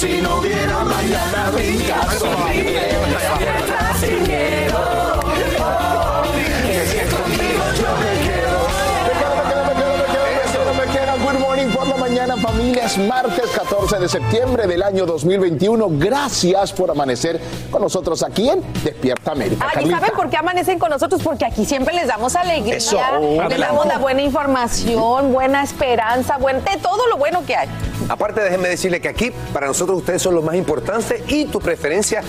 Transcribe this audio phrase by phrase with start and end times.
[0.00, 5.20] Si no hubiera mañana, brinca, sonríe, despierta sin miedo.
[6.66, 7.10] Que si es
[7.78, 8.10] yo me
[10.94, 11.12] quedo.
[11.22, 12.96] Good morning por la mañana, familias.
[12.96, 13.49] Martes 14
[14.00, 15.88] de septiembre del año 2021.
[15.92, 17.38] Gracias por amanecer
[17.70, 19.66] con nosotros aquí en Despierta América.
[19.76, 21.22] Ay, ¿y saben por qué amanecen con nosotros?
[21.22, 22.98] Porque aquí siempre les damos alegría, Eso.
[23.48, 27.68] les damos la buena información, buena esperanza, buen, de todo lo bueno que hay.
[28.08, 32.22] Aparte, déjenme decirle que aquí, para nosotros, ustedes son lo más importante y tu preferencia,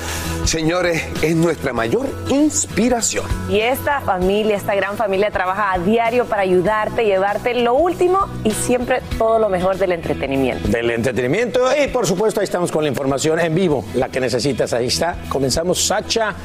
[0.44, 3.26] señores, es nuestra mayor inspiración.
[3.50, 8.52] Y esta familia, esta gran familia trabaja a diario para ayudarte, llevarte lo último y
[8.52, 10.68] siempre todo lo mejor del entretenimiento.
[10.68, 14.74] Del entretenimiento y por supuesto ahí estamos con la información en vivo, la que necesitas,
[14.74, 15.18] ahí está.
[15.30, 16.36] Comenzamos, Sacha.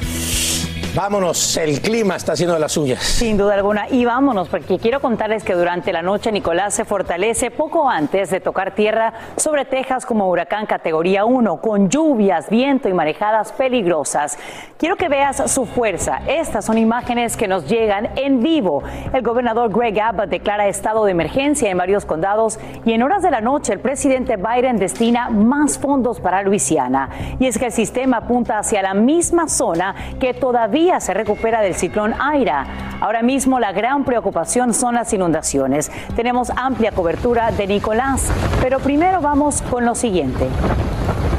[0.97, 3.03] Vámonos, el clima está haciendo de las suyas.
[3.03, 3.87] Sin duda alguna.
[3.87, 8.39] Y vámonos, porque quiero contarles que durante la noche Nicolás se fortalece poco antes de
[8.39, 14.39] tocar tierra sobre Texas como huracán categoría 1, con lluvias, viento y marejadas peligrosas.
[14.79, 16.21] Quiero que veas su fuerza.
[16.25, 18.81] Estas son imágenes que nos llegan en vivo.
[19.13, 23.29] El gobernador Greg Abbott declara estado de emergencia en varios condados y en horas de
[23.29, 27.11] la noche el presidente Biden destina más fondos para Luisiana.
[27.39, 31.75] Y es que el sistema apunta hacia la misma zona que todavía se recupera del
[31.75, 32.65] ciclón Aira.
[33.01, 35.91] Ahora mismo la gran preocupación son las inundaciones.
[36.15, 38.31] Tenemos amplia cobertura de Nicolás,
[38.61, 40.47] pero primero vamos con lo siguiente.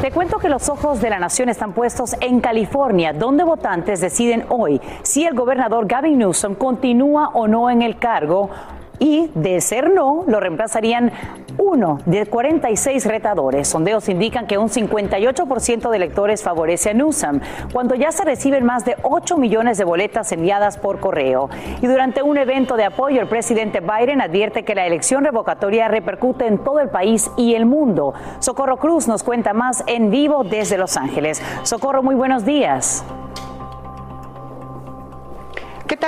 [0.03, 4.45] Te cuento que los ojos de la nación están puestos en California, donde votantes deciden
[4.51, 8.51] hoy si el gobernador Gavin Newsom continúa o no en el cargo
[8.99, 11.13] y de ser no, lo reemplazarían
[11.59, 13.69] uno de 46 retadores.
[13.69, 17.41] Sondeos indican que un 58% de electores favorece a Newsom,
[17.73, 21.51] cuando ya se reciben más de 8 millones de boletas enviadas por correo.
[21.83, 26.47] Y durante un evento de apoyo, el presidente Biden advierte que la elección revocatoria repercute
[26.47, 28.15] en todo el país y el mundo.
[28.39, 31.43] Socorro Cruz nos cuenta más en vivo desde Los Ángeles.
[31.65, 33.05] Socorro, muy buenos días.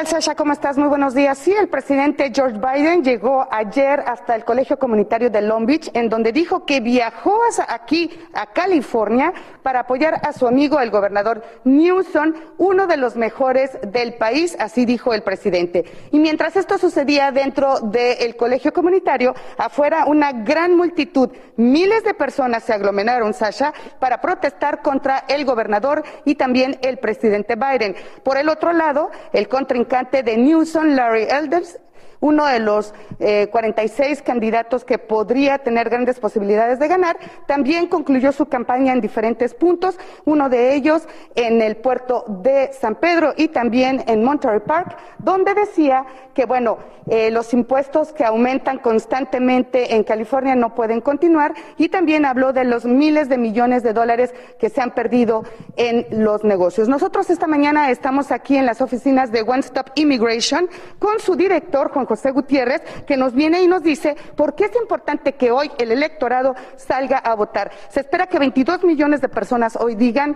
[0.01, 0.35] ¿Qué tal, Sasha?
[0.35, 0.79] ¿Cómo estás?
[0.79, 1.37] Muy buenos días.
[1.37, 6.09] Sí, el presidente George Biden llegó ayer hasta el Colegio Comunitario de Long Beach, en
[6.09, 7.39] donde dijo que viajó
[7.69, 13.79] aquí a California para apoyar a su amigo, el gobernador Newsom, uno de los mejores
[13.83, 15.85] del país, así dijo el presidente.
[16.11, 22.65] Y mientras esto sucedía dentro del Colegio Comunitario, afuera una gran multitud, miles de personas
[22.65, 27.97] se aglomeraron, Sasha, para protestar contra el gobernador y también el presidente Biden.
[28.23, 31.79] Por el otro lado, el contrincante de Newsom, Larry Elders,
[32.21, 38.33] uno de los eh, 46 candidatos que podría tener grandes posibilidades de ganar, también concluyó
[38.33, 43.49] su campaña en diferentes puntos, uno de ellos en el puerto de San Pedro y
[43.49, 46.05] también en Monterey Park, donde decía
[46.35, 46.79] que, bueno,
[47.09, 52.65] eh, los impuestos que aumentan constantemente en California no pueden continuar y también habló de
[52.65, 55.45] los miles de millones de dólares que se han perdido
[55.77, 56.89] en los negocios.
[56.89, 60.69] Nosotros esta mañana estamos aquí en las oficinas de One Stop Immigration
[60.99, 64.75] con su director, Juan José Gutiérrez, que nos viene y nos dice por qué es
[64.75, 67.71] importante que hoy el electorado salga a votar.
[67.89, 70.35] Se espera que 22 millones de personas hoy digan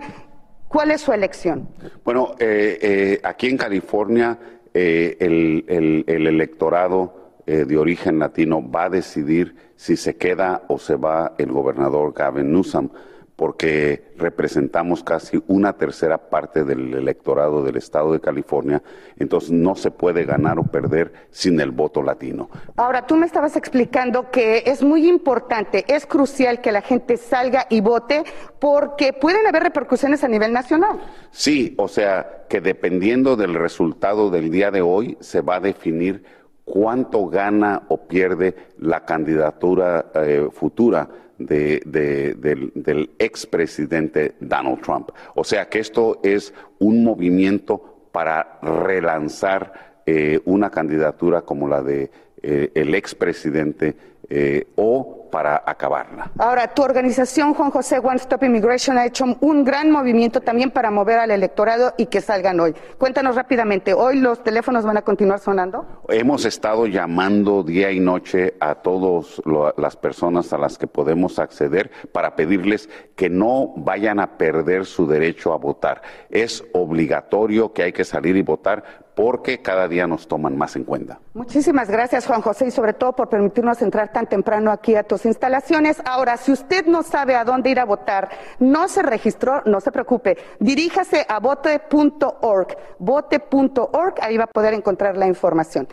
[0.69, 1.67] cuál es su elección.
[2.05, 4.37] Bueno, eh, eh, aquí en California
[4.73, 10.63] eh, el, el- el electorado eh, de origen latino va a decidir si se queda
[10.69, 12.87] o se va el gobernador Gavin Newsom,
[13.35, 18.81] porque representamos casi una tercera parte del electorado del estado de California,
[19.17, 22.49] entonces no se puede ganar o perder sin el voto latino.
[22.77, 27.67] Ahora, tú me estabas explicando que es muy importante, es crucial que la gente salga
[27.69, 28.23] y vote
[28.59, 30.99] porque pueden haber repercusiones a nivel nacional.
[31.31, 36.23] Sí, o sea, que dependiendo del resultado del día de hoy se va a definir
[36.65, 41.07] cuánto gana o pierde la candidatura eh, futura
[41.37, 45.09] de, de- del, del expresidente Donald Trump.
[45.35, 52.09] O sea que esto es un movimiento para relanzar eh, una candidatura como la de
[52.41, 53.95] eh, el expresidente
[54.29, 56.31] eh, o para acabarla.
[56.37, 60.91] Ahora, tu organización, Juan José One Stop Immigration, ha hecho un gran movimiento también para
[60.91, 62.73] mover al electorado y que salgan hoy.
[62.97, 65.85] Cuéntanos rápidamente, ¿hoy los teléfonos van a continuar sonando?
[66.07, 69.41] Hemos estado llamando día y noche a todas
[69.77, 75.05] las personas a las que podemos acceder para pedirles que no vayan a perder su
[75.05, 76.01] derecho a votar.
[76.29, 80.83] Es obligatorio que hay que salir y votar porque cada día nos toman más en
[80.83, 81.19] cuenta.
[81.33, 85.25] Muchísimas gracias, Juan José, y sobre todo por permitirnos entrar tan temprano aquí a tus
[85.25, 86.01] instalaciones.
[86.05, 88.29] Ahora, si usted no sabe a dónde ir a votar,
[88.59, 90.37] no se registró, no se preocupe.
[90.59, 95.87] Diríjase a vote.org, vote.org, ahí va a poder encontrar la información.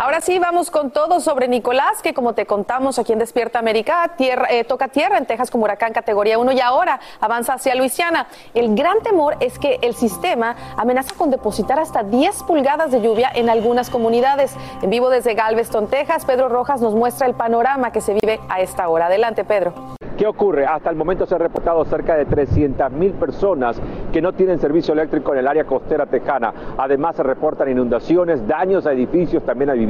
[0.00, 4.12] Ahora sí, vamos con todo sobre Nicolás, que como te contamos aquí en Despierta América,
[4.20, 8.28] eh, toca tierra en Texas como huracán categoría 1 y ahora avanza hacia Luisiana.
[8.54, 13.28] El gran temor es que el sistema amenaza con depositar hasta 10 pulgadas de lluvia
[13.34, 14.54] en algunas comunidades.
[14.82, 18.60] En vivo desde Galveston, Texas, Pedro Rojas nos muestra el panorama que se vive a
[18.60, 19.06] esta hora.
[19.06, 19.98] Adelante, Pedro.
[20.18, 20.66] ¿Qué ocurre?
[20.66, 23.80] Hasta el momento se han reportado cerca de 300 mil personas
[24.12, 26.52] que no tienen servicio eléctrico en el área costera tejana.
[26.76, 29.87] Además se reportan inundaciones, daños a edificios, también a viviendas.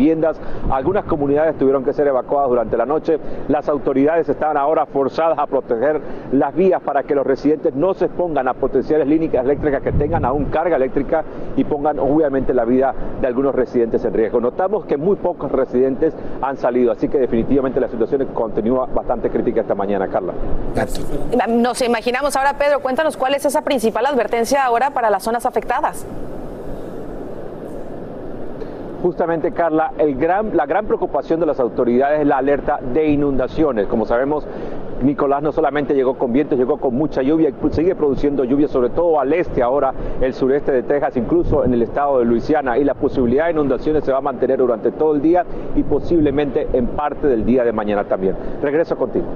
[0.70, 3.18] Algunas comunidades tuvieron que ser evacuadas durante la noche.
[3.48, 6.00] Las autoridades están ahora forzadas a proteger
[6.32, 10.24] las vías para que los residentes no se expongan a potenciales líneas eléctricas que tengan
[10.24, 11.24] aún carga eléctrica
[11.56, 14.40] y pongan obviamente la vida de algunos residentes en riesgo.
[14.40, 19.62] Notamos que muy pocos residentes han salido, así que definitivamente la situación continúa bastante crítica
[19.62, 20.32] esta mañana, Carla.
[21.48, 26.06] Nos imaginamos ahora, Pedro, cuéntanos cuál es esa principal advertencia ahora para las zonas afectadas.
[29.02, 33.86] Justamente, Carla, el gran, la gran preocupación de las autoridades es la alerta de inundaciones.
[33.86, 34.44] Como sabemos,
[35.02, 38.90] Nicolás no solamente llegó con vientos, llegó con mucha lluvia y sigue produciendo lluvia, sobre
[38.90, 42.76] todo al este ahora, el sureste de Texas, incluso en el estado de Luisiana.
[42.76, 45.44] Y la posibilidad de inundaciones se va a mantener durante todo el día
[45.76, 48.34] y posiblemente en parte del día de mañana también.
[48.60, 49.26] Regreso contigo.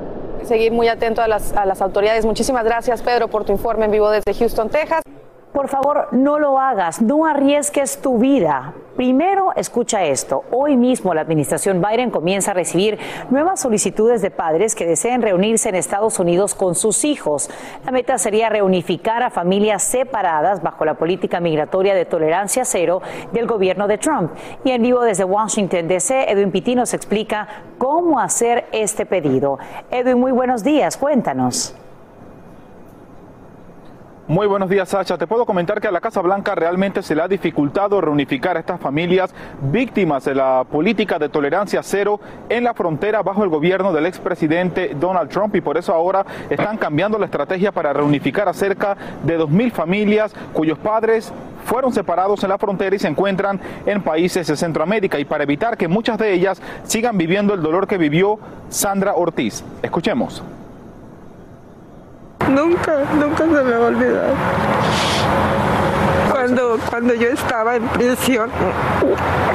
[0.42, 2.26] Seguir muy atento a las, a las autoridades.
[2.26, 5.02] Muchísimas gracias, Pedro, por tu informe en vivo desde Houston, Texas.
[5.52, 8.72] Por favor, no lo hagas, no arriesgues tu vida.
[8.96, 10.44] Primero, escucha esto.
[10.50, 15.68] Hoy mismo la administración Biden comienza a recibir nuevas solicitudes de padres que deseen reunirse
[15.68, 17.50] en Estados Unidos con sus hijos.
[17.84, 23.02] La meta sería reunificar a familias separadas bajo la política migratoria de tolerancia cero
[23.32, 24.32] del gobierno de Trump.
[24.64, 27.46] Y en vivo desde Washington, D.C., Edwin Pitti nos explica
[27.76, 29.58] cómo hacer este pedido.
[29.90, 31.74] Edwin, muy buenos días, cuéntanos.
[34.32, 35.18] Muy buenos días, Sacha.
[35.18, 38.60] Te puedo comentar que a la Casa Blanca realmente se le ha dificultado reunificar a
[38.60, 42.18] estas familias víctimas de la política de tolerancia cero
[42.48, 46.78] en la frontera bajo el gobierno del expresidente Donald Trump y por eso ahora están
[46.78, 51.30] cambiando la estrategia para reunificar a cerca de 2.000 familias cuyos padres
[51.66, 55.76] fueron separados en la frontera y se encuentran en países de Centroamérica y para evitar
[55.76, 58.38] que muchas de ellas sigan viviendo el dolor que vivió
[58.70, 59.62] Sandra Ortiz.
[59.82, 60.42] Escuchemos.
[62.50, 64.30] Nunca, nunca se me va a olvidar.
[66.30, 68.50] Cuando, cuando yo estaba en prisión,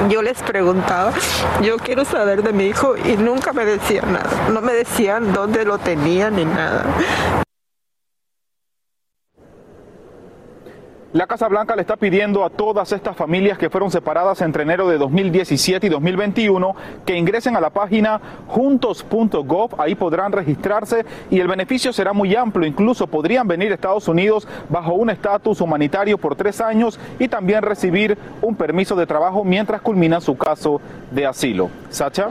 [0.10, 1.12] yo les preguntaba,
[1.62, 4.30] yo quiero saber de mi hijo y nunca me decían nada.
[4.54, 6.86] No me decían dónde lo tenían ni nada.
[11.18, 14.88] La Casa Blanca le está pidiendo a todas estas familias que fueron separadas entre enero
[14.88, 16.76] de 2017 y 2021
[17.08, 22.68] que ingresen a la página juntos.gov, ahí podrán registrarse y el beneficio será muy amplio,
[22.68, 27.64] incluso podrían venir a Estados Unidos bajo un estatus humanitario por tres años y también
[27.64, 31.72] recibir un permiso de trabajo mientras culminan su caso de asilo.
[31.90, 32.28] Sacha.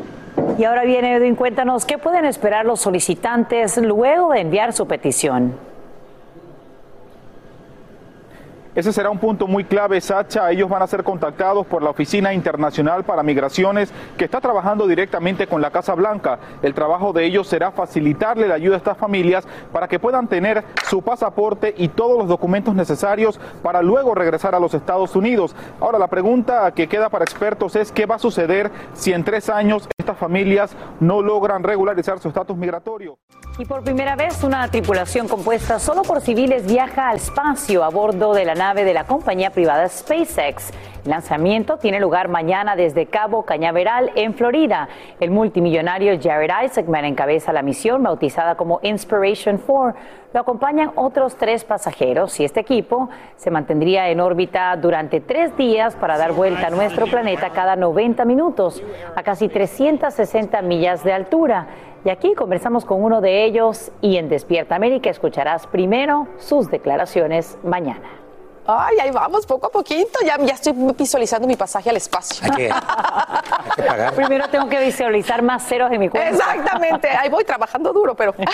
[0.59, 5.66] Y ahora viene Edwin, cuéntanos qué pueden esperar los solicitantes luego de enviar su petición.
[8.77, 10.51] Ese será un punto muy clave, Sacha.
[10.51, 15.47] Ellos van a ser contactados por la Oficina Internacional para Migraciones que está trabajando directamente
[15.47, 16.39] con la Casa Blanca.
[16.61, 20.63] El trabajo de ellos será facilitarle la ayuda a estas familias para que puedan tener
[20.91, 25.57] su pasaporte y todos los documentos necesarios para luego regresar a los Estados Unidos.
[25.81, 29.49] Ahora, la pregunta que queda para expertos es qué va a suceder si en tres
[29.49, 33.17] años estas familias no logran regularizar su estatus migratorio.
[33.59, 38.35] Y por primera vez una tripulación compuesta solo por civiles viaja al espacio a bordo
[38.35, 40.73] de la nave de la compañía privada SpaceX.
[41.05, 44.89] El lanzamiento tiene lugar mañana desde Cabo Cañaveral, en Florida.
[45.21, 50.01] El multimillonario Jared Isaacman encabeza la misión bautizada como Inspiration 4.
[50.33, 55.95] Lo acompañan otros tres pasajeros y este equipo se mantendría en órbita durante tres días
[55.95, 58.83] para dar vuelta a nuestro planeta cada 90 minutos,
[59.15, 61.69] a casi 360 millas de altura.
[62.05, 67.59] Y aquí conversamos con uno de ellos y en Despierta América escucharás primero sus declaraciones
[67.65, 68.26] mañana.
[68.67, 70.19] Ay, ahí vamos, poco a poquito.
[70.25, 72.45] Ya, ya estoy visualizando mi pasaje al espacio.
[72.45, 74.15] Hay que, hay que pagar.
[74.15, 76.31] Primero tengo que visualizar más ceros en mi cuenta.
[76.31, 77.09] Exactamente.
[77.09, 78.35] Ahí voy trabajando duro, pero.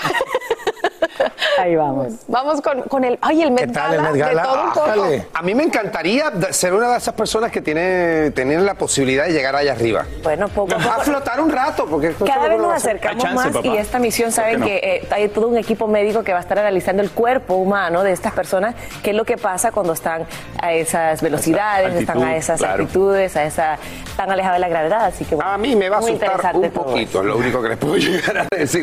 [1.58, 2.14] Ahí vamos.
[2.28, 3.18] Vamos con, con el.
[3.20, 4.42] Ay, el Met tal el Gala, Met Gala?
[4.42, 4.86] De todo un poco.
[4.86, 5.26] Ájale.
[5.34, 9.32] A mí me encantaría ser una de esas personas que tiene tener la posibilidad de
[9.32, 10.04] llegar allá arriba.
[10.22, 11.00] Bueno, poco a A poco.
[11.02, 14.66] flotar un rato, porque Cada vez nos a acercamos más y esta misión saben no?
[14.66, 18.02] que eh, hay todo un equipo médico que va a estar analizando el cuerpo humano
[18.02, 20.26] de estas personas, qué es lo que pasa cuando están
[20.60, 22.82] a esas velocidades, Esa están a esas claro.
[22.82, 23.78] altitudes, a esa
[24.16, 26.70] tan alejada de la gravedad, así que bueno, A mí me va a asustar un
[26.70, 28.82] poquito, es lo único que les puedo llegar a decir.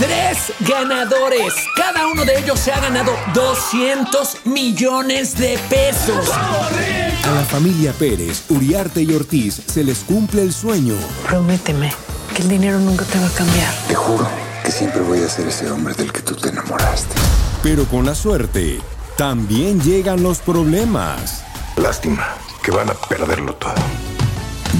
[0.00, 1.52] Tres ganadores.
[1.76, 6.26] Cada uno de ellos se ha ganado 200 millones de pesos.
[6.30, 10.94] A la familia Pérez, Uriarte y Ortiz se les cumple el sueño.
[11.28, 11.92] Prométeme
[12.34, 13.74] que el dinero nunca te va a cambiar.
[13.88, 14.26] Te juro
[14.64, 17.14] que siempre voy a ser ese hombre del que tú te enamoraste.
[17.62, 18.80] Pero con la suerte,
[19.18, 21.44] también llegan los problemas.
[21.76, 22.26] Lástima
[22.62, 23.74] que van a perderlo todo.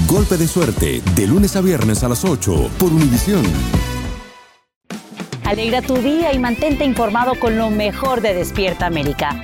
[0.07, 3.43] Golpe de suerte, de lunes a viernes a las 8 por Univisión.
[5.51, 9.35] Alegra tu día y mantente informado con lo mejor de Despierta América.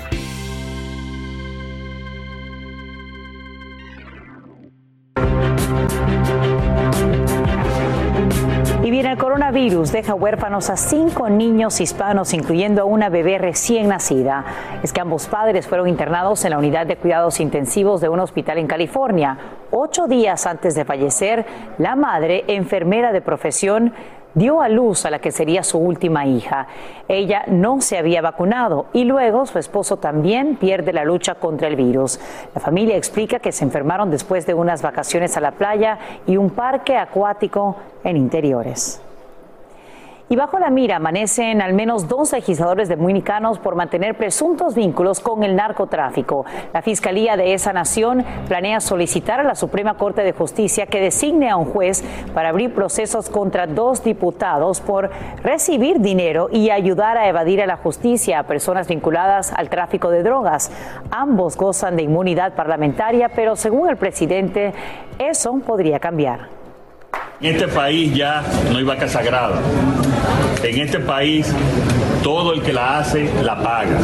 [8.81, 13.89] Y bien, el coronavirus deja huérfanos a cinco niños hispanos, incluyendo a una bebé recién
[13.89, 14.45] nacida.
[14.81, 18.59] Es que ambos padres fueron internados en la unidad de cuidados intensivos de un hospital
[18.59, 19.37] en California.
[19.71, 21.45] Ocho días antes de fallecer,
[21.79, 23.91] la madre, enfermera de profesión,
[24.33, 26.67] dio a luz a la que sería su última hija.
[27.07, 31.75] Ella no se había vacunado y luego su esposo también pierde la lucha contra el
[31.75, 32.19] virus.
[32.53, 36.49] La familia explica que se enfermaron después de unas vacaciones a la playa y un
[36.49, 39.01] parque acuático en interiores.
[40.29, 45.43] Y bajo la mira amanecen al menos dos legisladores dominicanos por mantener presuntos vínculos con
[45.43, 46.45] el narcotráfico.
[46.73, 51.49] La Fiscalía de esa nación planea solicitar a la Suprema Corte de Justicia que designe
[51.49, 52.03] a un juez
[52.33, 55.11] para abrir procesos contra dos diputados por
[55.43, 60.23] recibir dinero y ayudar a evadir a la justicia a personas vinculadas al tráfico de
[60.23, 60.71] drogas.
[61.09, 64.73] Ambos gozan de inmunidad parlamentaria, pero según el presidente,
[65.19, 66.56] eso podría cambiar.
[67.39, 69.61] En este país ya no hay vaca sagrada.
[70.63, 71.53] En este país
[72.23, 73.99] todo el que la hace la paga.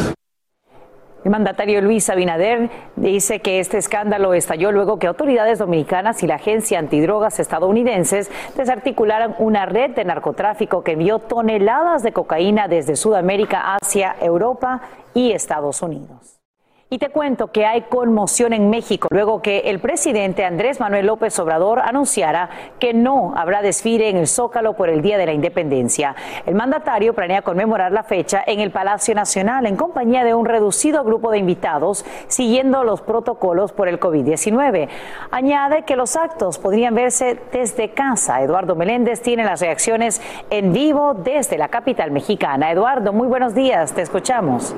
[1.24, 6.36] El mandatario Luis Abinader dice que este escándalo estalló luego que autoridades dominicanas y la
[6.36, 13.76] agencia antidrogas estadounidenses desarticularan una red de narcotráfico que envió toneladas de cocaína desde Sudamérica
[13.76, 16.43] hacia Europa y Estados Unidos.
[16.90, 21.36] Y te cuento que hay conmoción en México luego que el presidente Andrés Manuel López
[21.38, 26.14] Obrador anunciara que no habrá desfile en el Zócalo por el Día de la Independencia.
[26.44, 31.02] El mandatario planea conmemorar la fecha en el Palacio Nacional en compañía de un reducido
[31.04, 34.88] grupo de invitados siguiendo los protocolos por el COVID-19.
[35.30, 38.42] Añade que los actos podrían verse desde casa.
[38.42, 42.70] Eduardo Meléndez tiene las reacciones en vivo desde la capital mexicana.
[42.70, 44.76] Eduardo, muy buenos días, te escuchamos.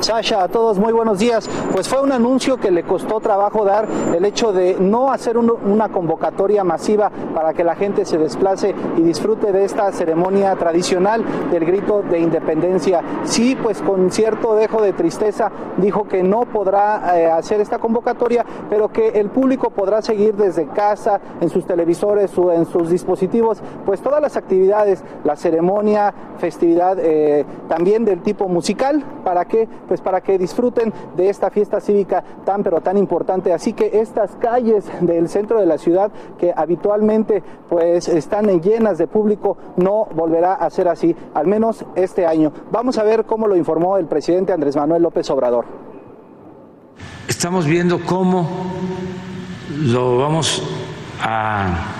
[0.00, 1.48] Sasha, a todos muy buenos días.
[1.72, 5.88] Pues fue un anuncio que le costó trabajo dar el hecho de no hacer una
[5.88, 11.64] convocatoria masiva para que la gente se desplace y disfrute de esta ceremonia tradicional del
[11.64, 13.02] grito de independencia.
[13.24, 18.44] Sí, pues con cierto dejo de tristeza dijo que no podrá eh, hacer esta convocatoria,
[18.68, 23.62] pero que el público podrá seguir desde casa, en sus televisores o en sus dispositivos,
[23.84, 29.95] pues todas las actividades, la ceremonia, festividad eh, también del tipo musical, para que pues
[30.00, 33.52] para que disfruten de esta fiesta cívica tan pero tan importante.
[33.52, 39.06] Así que estas calles del centro de la ciudad que habitualmente pues están llenas de
[39.06, 42.52] público no volverá a ser así, al menos este año.
[42.70, 45.64] Vamos a ver cómo lo informó el presidente Andrés Manuel López Obrador.
[47.28, 48.48] Estamos viendo cómo
[49.82, 50.62] lo vamos
[51.20, 51.94] a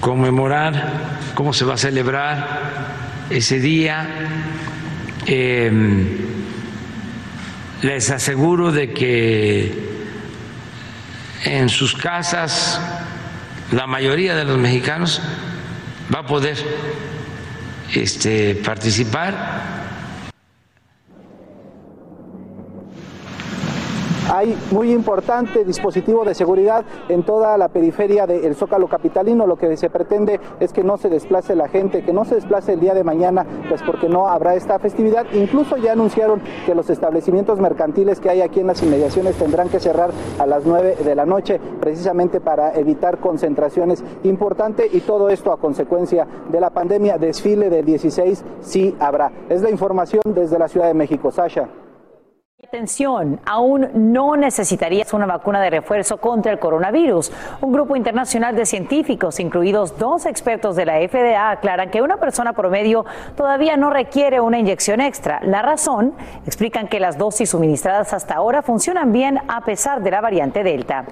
[0.00, 0.74] conmemorar,
[1.34, 2.46] cómo se va a celebrar
[3.30, 4.06] ese día.
[5.26, 6.41] Eh,
[7.82, 9.72] les aseguro de que
[11.44, 12.80] en sus casas
[13.72, 15.20] la mayoría de los mexicanos
[16.14, 16.56] va a poder
[17.92, 19.81] este, participar
[24.34, 29.46] Hay muy importante dispositivo de seguridad en toda la periferia del Zócalo Capitalino.
[29.46, 32.72] Lo que se pretende es que no se desplace la gente, que no se desplace
[32.72, 35.26] el día de mañana, pues porque no habrá esta festividad.
[35.34, 39.80] Incluso ya anunciaron que los establecimientos mercantiles que hay aquí en las inmediaciones tendrán que
[39.80, 45.52] cerrar a las 9 de la noche, precisamente para evitar concentraciones importantes y todo esto
[45.52, 47.18] a consecuencia de la pandemia.
[47.18, 49.30] Desfile del 16 sí habrá.
[49.50, 51.30] Es la información desde la Ciudad de México.
[51.30, 51.81] Sasha.
[52.74, 57.30] Atención, aún no necesitarías una vacuna de refuerzo contra el coronavirus.
[57.60, 62.54] Un grupo internacional de científicos, incluidos dos expertos de la FDA, aclaran que una persona
[62.54, 63.04] promedio
[63.36, 65.40] todavía no requiere una inyección extra.
[65.42, 66.14] La razón,
[66.46, 71.04] explican que las dosis suministradas hasta ahora funcionan bien a pesar de la variante Delta.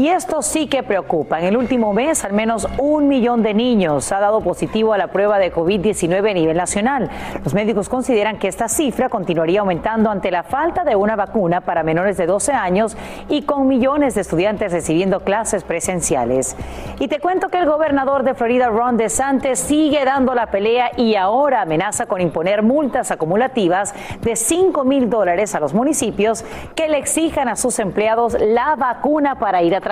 [0.00, 1.40] Y esto sí que preocupa.
[1.40, 5.08] En el último mes, al menos un millón de niños ha dado positivo a la
[5.08, 7.10] prueba de COVID-19 a nivel nacional.
[7.44, 11.82] Los médicos consideran que esta cifra continuaría aumentando ante la falta de una vacuna para
[11.82, 12.96] menores de 12 años
[13.28, 16.56] y con millones de estudiantes recibiendo clases presenciales.
[16.98, 21.16] Y te cuento que el gobernador de Florida, Ron DeSantis, sigue dando la pelea y
[21.16, 26.42] ahora amenaza con imponer multas acumulativas de 5 mil dólares a los municipios
[26.74, 29.89] que le exijan a sus empleados la vacuna para ir a trabajar,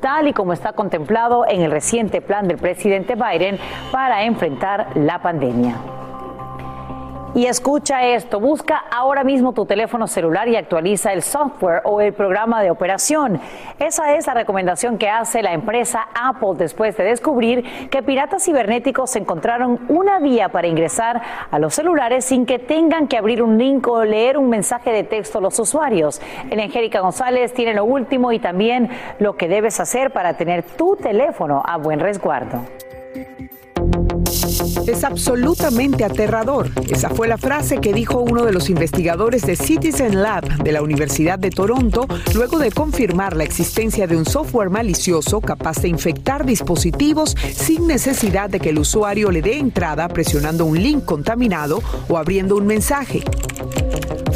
[0.00, 3.58] tal y como está contemplado en el reciente plan del presidente Biden
[3.90, 5.99] para enfrentar la pandemia.
[7.32, 12.12] Y escucha esto, busca ahora mismo tu teléfono celular y actualiza el software o el
[12.12, 13.40] programa de operación.
[13.78, 19.14] Esa es la recomendación que hace la empresa Apple después de descubrir que piratas cibernéticos
[19.14, 23.86] encontraron una vía para ingresar a los celulares sin que tengan que abrir un link
[23.86, 26.20] o leer un mensaje de texto los usuarios.
[26.50, 28.90] El Angélica González tiene lo último y también
[29.20, 32.64] lo que debes hacer para tener tu teléfono a buen resguardo.
[34.90, 36.68] Es absolutamente aterrador.
[36.88, 40.82] Esa fue la frase que dijo uno de los investigadores de Citizen Lab de la
[40.82, 46.44] Universidad de Toronto luego de confirmar la existencia de un software malicioso capaz de infectar
[46.44, 52.18] dispositivos sin necesidad de que el usuario le dé entrada presionando un link contaminado o
[52.18, 53.22] abriendo un mensaje.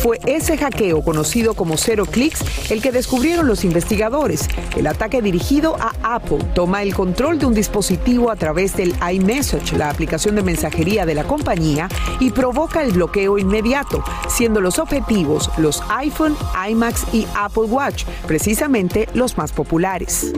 [0.05, 4.51] Fue ese hackeo conocido como Zero Clicks el que descubrieron los investigadores.
[4.77, 9.73] El ataque dirigido a Apple toma el control de un dispositivo a través del iMessage,
[9.79, 11.89] la aplicación de mensajería de la compañía,
[12.21, 16.37] y provoca el bloqueo inmediato, siendo los objetivos los iPhone,
[16.69, 20.35] iMacs y Apple Watch, precisamente los más populares.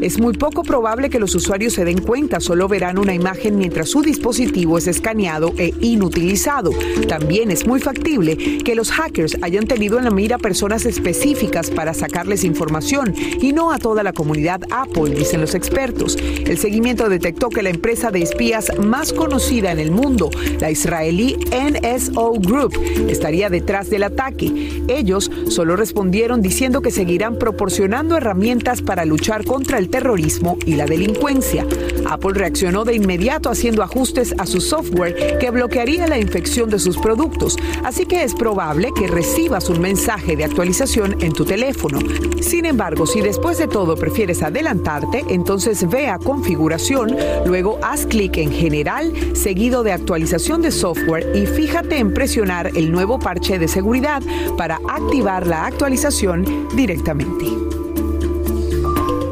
[0.00, 3.88] Es muy poco probable que los usuarios se den cuenta, solo verán una imagen mientras
[3.88, 6.70] su dispositivo es escaneado e inutilizado.
[7.08, 11.94] También es muy factible que los hackers hayan tenido en la mira personas específicas para
[11.94, 16.16] sacarles información y no a toda la comunidad Apple, dicen los expertos.
[16.16, 20.30] El seguimiento detectó que la empresa de espías más conocida en el mundo,
[20.60, 22.74] la israelí NSO Group,
[23.08, 24.82] estaría detrás del ataque.
[24.88, 30.86] Ellos solo respondieron diciendo que seguirán proporcionando herramientas para luchar contra el terrorismo y la
[30.86, 31.66] delincuencia.
[32.08, 36.98] Apple reaccionó de inmediato haciendo ajustes a su software que bloquearía la infección de sus
[36.98, 41.98] productos, así que es probable que recibas un mensaje de actualización en tu teléfono.
[42.40, 48.36] Sin embargo, si después de todo prefieres adelantarte, entonces ve a configuración, luego haz clic
[48.38, 53.68] en general, seguido de actualización de software y fíjate en presionar el nuevo parche de
[53.68, 54.22] seguridad
[54.56, 57.85] para activar la actualización directamente.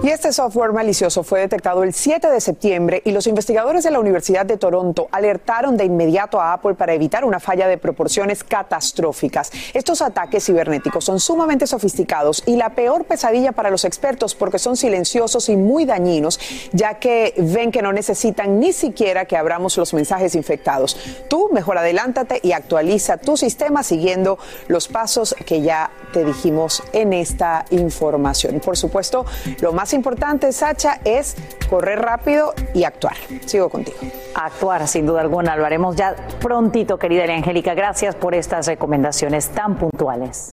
[0.05, 3.99] Y este software malicioso fue detectado el 7 de septiembre y los investigadores de la
[3.99, 9.51] Universidad de Toronto alertaron de inmediato a Apple para evitar una falla de proporciones catastróficas.
[9.73, 14.77] Estos ataques cibernéticos son sumamente sofisticados y la peor pesadilla para los expertos porque son
[14.77, 16.38] silenciosos y muy dañinos,
[16.73, 20.99] ya que ven que no necesitan ni siquiera que abramos los mensajes infectados.
[21.31, 24.38] Tú mejor adelántate y actualiza tu sistema siguiendo
[24.69, 28.61] los pasos que ya te dijimos en esta información.
[28.61, 29.25] Por supuesto,
[29.62, 31.37] lo más importante, Sacha, es
[31.70, 33.16] correr rápido y actuar.
[33.46, 33.96] Sigo contigo.
[34.35, 35.57] Actuar, sin duda alguna.
[35.57, 37.74] Lo haremos ya prontito, querida Angélica.
[37.74, 40.50] Gracias por estas recomendaciones tan puntuales.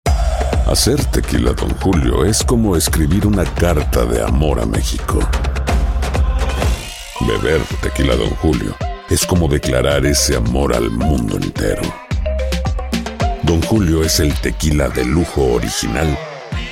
[0.66, 5.20] Hacer tequila, don Julio, es como escribir una carta de amor a México.
[7.22, 8.76] Beber tequila, don Julio,
[9.10, 11.84] es como declarar ese amor al mundo entero.
[13.44, 16.18] Don Julio es el tequila de lujo original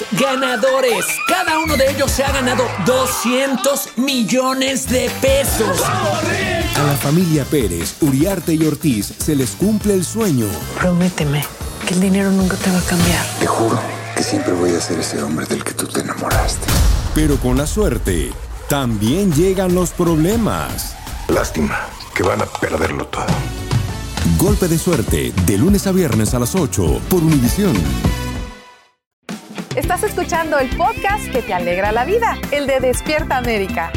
[0.00, 1.04] Tres ganadores.
[1.28, 5.82] Cada uno de ellos se ha ganado 200 millones de pesos.
[5.82, 10.46] A la familia Pérez, Uriarte y Ortiz se les cumple el sueño.
[10.78, 11.44] Prométeme
[11.86, 13.24] que el dinero nunca te va a cambiar.
[13.38, 13.78] Te juro
[14.16, 16.66] que siempre voy a ser ese hombre del que tú te enamoraste.
[17.14, 18.32] Pero con la suerte,
[18.68, 20.94] también llegan los problemas.
[21.28, 21.78] Lástima
[22.14, 23.26] que van a perderlo todo.
[24.38, 27.74] Golpe de suerte, de lunes a viernes a las 8 por Univisión.
[29.80, 33.90] Estás escuchando el podcast que te alegra la vida, el de Despierta América.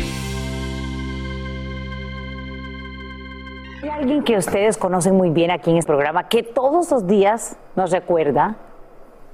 [3.81, 7.57] Hay alguien que ustedes conocen muy bien aquí en este programa que todos los días
[7.75, 8.55] nos recuerda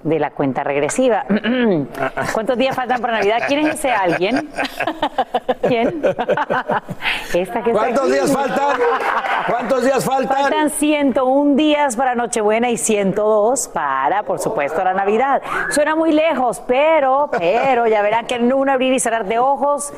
[0.03, 1.25] de la cuenta regresiva.
[2.33, 3.39] ¿Cuántos días faltan para Navidad?
[3.47, 4.49] ¿Quién es ese alguien?
[5.67, 6.01] ¿Quién?
[7.33, 8.77] Esta que está ¿Cuántos días faltan?
[9.47, 10.37] ¿Cuántos días faltan?
[10.43, 15.41] Faltan 101 días para Nochebuena y 102 para, por supuesto, la Navidad.
[15.71, 19.91] Suena muy lejos, pero, pero ya verán que en un abrir y cerrar de ojos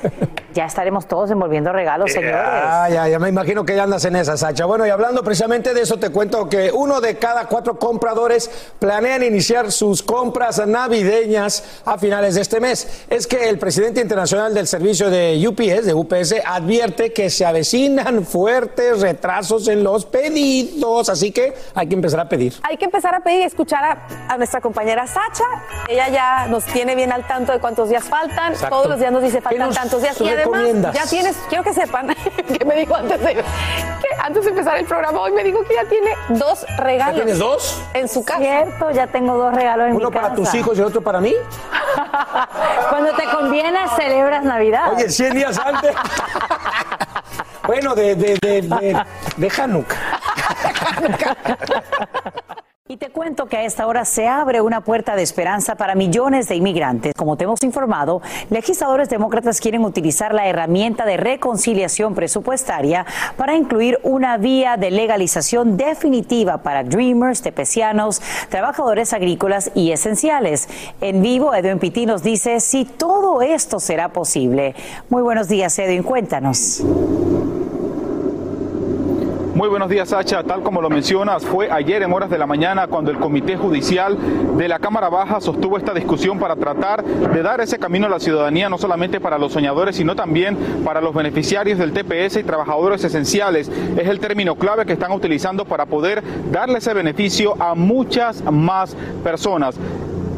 [0.53, 2.35] ya estaremos todos envolviendo regalos, señores.
[2.37, 4.65] Ah, ya, ya me imagino que ya andas en esa, Sacha.
[4.65, 9.23] Bueno, y hablando precisamente de eso, te cuento que uno de cada cuatro compradores planean
[9.23, 13.04] iniciar sus compras navideñas a finales de este mes.
[13.10, 18.25] Es que el presidente internacional del servicio de UPS, de UPS, advierte que se avecinan
[18.25, 22.54] fuertes retrasos en los pedidos, así que hay que empezar a pedir.
[22.63, 25.43] Hay que empezar a pedir y escuchar a, a nuestra compañera Sacha.
[25.89, 28.54] Ella ya nos tiene bien al tanto de cuántos días faltan.
[28.54, 28.77] Exacto.
[28.77, 30.21] Todos los días nos dice ¿Qué faltan nos tantos días.
[30.21, 32.15] Y además, ya tienes, quiero que sepan
[32.58, 33.43] que me dijo antes de, que
[34.21, 37.17] antes de empezar el programa hoy me dijo que ya tiene dos regalos.
[37.17, 37.82] ¿Ya tienes dos?
[37.93, 38.39] En su casa.
[38.39, 41.33] Cierto, ya tengo dos regalos en Uno mi para tus hijos y otro para mí.
[42.89, 44.93] Cuando te conviene, celebras Navidad.
[44.93, 45.95] Oye, 100 días antes.
[47.65, 49.05] bueno, de, de, de, de,
[49.37, 49.97] de Hanukkah.
[52.91, 56.49] Y te cuento que a esta hora se abre una puerta de esperanza para millones
[56.49, 57.13] de inmigrantes.
[57.15, 63.06] Como te hemos informado, legisladores demócratas quieren utilizar la herramienta de reconciliación presupuestaria
[63.38, 70.67] para incluir una vía de legalización definitiva para dreamers, tepecianos, trabajadores agrícolas y esenciales.
[70.99, 74.75] En vivo, Edwin Pitti nos dice si todo esto será posible.
[75.10, 76.84] Muy buenos días, Edwin, cuéntanos.
[79.53, 80.43] Muy buenos días, Sacha.
[80.43, 84.17] Tal como lo mencionas, fue ayer en horas de la mañana cuando el Comité Judicial
[84.57, 88.21] de la Cámara Baja sostuvo esta discusión para tratar de dar ese camino a la
[88.21, 93.03] ciudadanía, no solamente para los soñadores, sino también para los beneficiarios del TPS y trabajadores
[93.03, 93.69] esenciales.
[93.97, 98.95] Es el término clave que están utilizando para poder darle ese beneficio a muchas más
[99.21, 99.75] personas.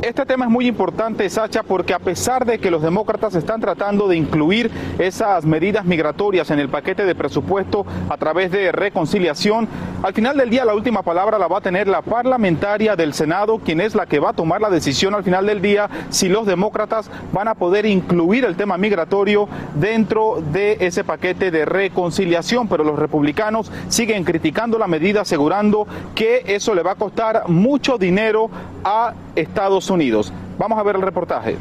[0.04, 4.10] Este tema es muy importante, Sacha, porque a pesar de que los demócratas están tratando
[4.10, 9.70] de incluir esas medidas migratorias en el paquete de presupuesto a través de reconciliación,
[10.04, 13.60] al final del día la última palabra la va a tener la parlamentaria del Senado,
[13.60, 16.46] quien es la que va a tomar la decisión al final del día si los
[16.46, 22.68] demócratas van a poder incluir el tema migratorio dentro de ese paquete de reconciliación.
[22.68, 27.98] Pero los republicanos siguen criticando la medida, asegurando que eso le va a costar mucho
[27.98, 28.50] dinero
[28.84, 30.32] a Estados Unidos.
[30.58, 31.58] Vamos a ver el reportaje.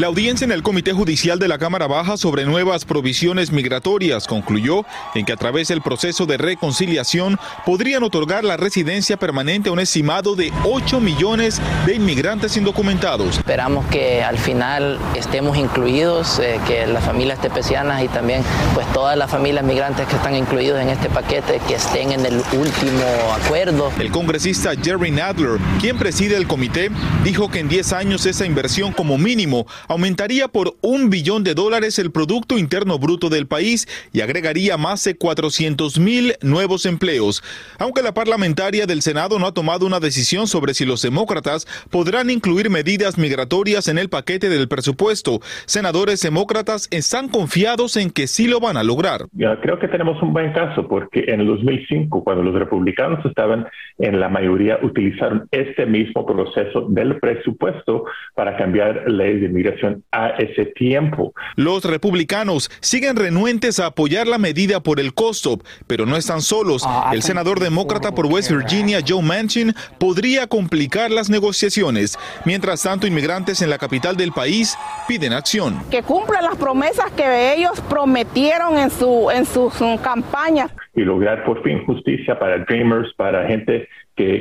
[0.00, 4.86] La audiencia en el Comité Judicial de la Cámara Baja sobre nuevas provisiones migratorias concluyó
[5.14, 9.78] en que a través del proceso de reconciliación podrían otorgar la residencia permanente a un
[9.78, 13.36] estimado de 8 millones de inmigrantes indocumentados.
[13.36, 19.18] Esperamos que al final estemos incluidos, eh, que las familias tepecianas y también pues todas
[19.18, 23.04] las familias migrantes que están incluidos en este paquete que estén en el último
[23.44, 23.92] acuerdo.
[23.98, 26.90] El congresista Jerry Nadler, quien preside el comité,
[27.22, 31.98] dijo que en 10 años esa inversión como mínimo aumentaría por un billón de dólares
[31.98, 37.42] el Producto Interno Bruto del país y agregaría más de 400 mil nuevos empleos.
[37.76, 42.30] Aunque la parlamentaria del Senado no ha tomado una decisión sobre si los demócratas podrán
[42.30, 48.46] incluir medidas migratorias en el paquete del presupuesto, senadores demócratas están confiados en que sí
[48.46, 49.22] lo van a lograr.
[49.60, 53.66] creo que tenemos un buen caso porque en el 2005, cuando los republicanos estaban
[53.98, 58.04] en la mayoría, utilizaron este mismo proceso del presupuesto
[58.36, 59.79] para cambiar leyes de migración
[60.12, 61.34] a ese tiempo.
[61.56, 66.86] Los republicanos siguen renuentes a apoyar la medida por el costo, pero no están solos.
[67.12, 72.18] El senador demócrata por West Virginia, Joe Manchin, podría complicar las negociaciones.
[72.44, 74.76] Mientras tanto, inmigrantes en la capital del país
[75.08, 75.82] piden acción.
[75.90, 80.70] Que cumplan las promesas que ellos prometieron en, su, en sus campañas.
[80.94, 83.88] Y lograr por fin justicia para Dreamers, para gente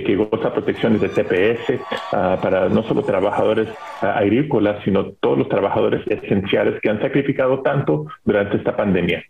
[0.03, 1.79] que, goza protecciones de TPS
[2.11, 3.67] ah, para no solo trabajadores
[4.01, 9.23] ah, agrícolas, sino todos los trabajadores esenciales que han sacrificado tanto durante esta pandemia.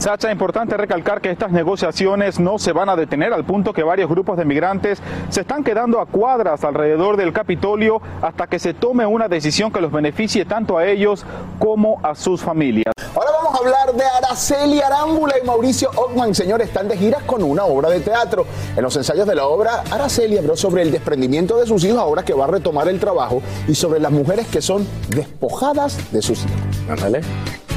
[0.00, 4.08] Sacha, importante recalcar que estas negociaciones no se van a detener al punto que varios
[4.08, 9.04] grupos de migrantes se están quedando a cuadras alrededor del Capitolio hasta que se tome
[9.04, 11.26] una decisión que los beneficie tanto a ellos
[11.58, 12.94] como a sus familias.
[13.14, 16.34] Ahora vamos a hablar de Araceli Arámbula y Mauricio Ockman.
[16.34, 18.46] Señores, están de giras con una obra de teatro.
[18.74, 22.22] En los ensayos de la obra, Araceli habló sobre el desprendimiento de sus hijos ahora
[22.22, 26.38] que va a retomar el trabajo y sobre las mujeres que son despojadas de sus
[26.38, 27.69] hijos.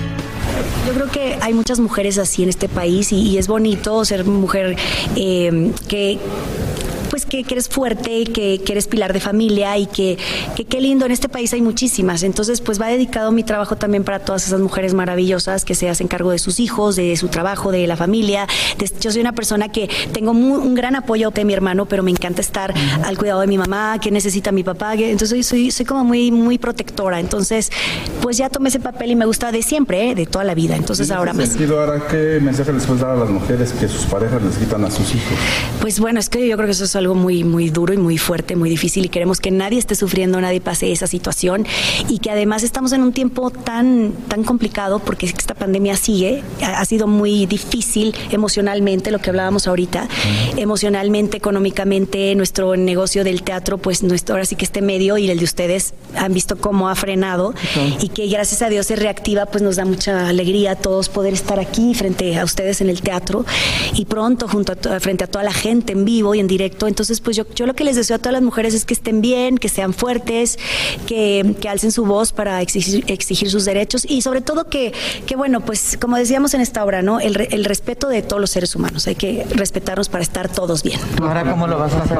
[0.85, 4.75] Yo creo que hay muchas mujeres así en este país y, es bonito ser mujer
[5.15, 6.19] eh, que
[7.33, 10.17] pues que, eres fuerte, que, que, eres pilar de familia y que,
[10.69, 12.23] qué lindo, en este país hay muchísimas.
[12.23, 16.07] Entonces, pues va dedicado mi trabajo también para todas esas mujeres maravillosas que se hacen
[16.07, 18.47] cargo de sus hijos, de su trabajo, de la familia.
[18.99, 22.41] yo soy una persona que tengo un gran apoyo de mi hermano, pero me encanta
[22.41, 24.93] estar al cuidado de mi mamá, que necesita mi papá.
[24.93, 27.19] entonces, soy, soy como muy, muy protectora.
[27.19, 27.71] Entonces,
[28.21, 30.15] pues ya tomé ese papel y me gusta de siempre, ¿eh?
[30.15, 30.75] de toda la vida.
[30.75, 31.49] Entonces, ahora más.
[31.49, 34.83] sentido, ahora, ¿qué mensaje les puedes dar a las mujeres que sus parejas les quitan
[34.85, 35.37] a sus hijos?
[35.81, 38.17] Pues bueno, es que yo creo que eso es algo muy, muy duro y muy
[38.17, 41.65] fuerte, muy difícil y queremos que nadie esté sufriendo, nadie pase esa situación
[42.09, 46.83] y que además estamos en un tiempo tan, tan complicado porque esta pandemia sigue, ha,
[46.85, 50.07] sido muy difícil emocionalmente, lo que hablábamos ahorita,
[50.57, 55.39] emocionalmente, económicamente, nuestro negocio del teatro, pues nuestro, ahora sí que este medio y el
[55.39, 57.53] de ustedes han visto cómo ha frenado
[58.01, 61.33] y que gracias a Dios se reactiva, pues nos da mucha alegría a todos poder
[61.33, 63.45] estar aquí frente a ustedes en el teatro
[63.93, 66.87] y pronto junto a, frente a toda la gente en vivo y en directo.
[66.87, 68.93] Entonces, Entonces, pues yo, yo lo que les deseo a todas las mujeres es que
[68.93, 70.57] estén bien, que sean fuertes,
[71.05, 74.93] que, que alcen su voz para exigir, exigir, sus derechos y sobre todo que,
[75.25, 77.19] que, bueno, pues como decíamos en esta obra, ¿no?
[77.19, 79.05] El, el respeto de todos los seres humanos.
[79.07, 80.99] Hay que respetarnos para estar todos bien.
[81.21, 82.17] ¿Ahora cómo lo vas a hacer?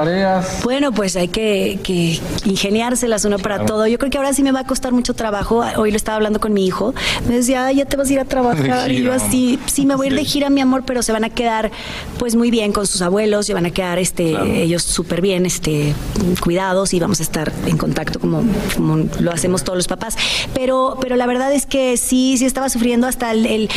[0.64, 3.88] Bueno, pues hay que, que ingeniárselas uno para todo.
[3.88, 5.64] Yo creo que ahora sí me va a costar mucho trabajo.
[5.78, 6.94] Hoy lo estaba hablando con mi hijo.
[7.28, 8.92] Me decía, ya te vas a ir a trabajar.
[8.92, 11.24] Y yo así, sí, me voy a ir de gira, mi amor, pero se van
[11.24, 11.72] a quedar
[12.18, 15.94] pues muy bien con sus abuelos, se van a quedar este, ellos súper bien este,
[16.42, 18.44] cuidados y vamos a estar en contacto como,
[18.76, 20.18] como lo hacemos todos los papás.
[20.54, 23.70] Pero, pero la verdad es que sí, sí estaba sufriendo hasta el, e,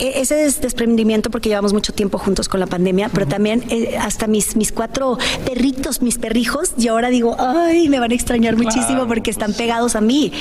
[0.00, 4.56] ese desprendimiento porque llevamos mucho tiempo juntos con la pandemia, pero también eh, hasta mis,
[4.56, 9.30] mis cuatro perritos, mis perrijos, y ahora digo, ay, me van a extrañar muchísimo porque
[9.30, 10.32] están pegados a mí.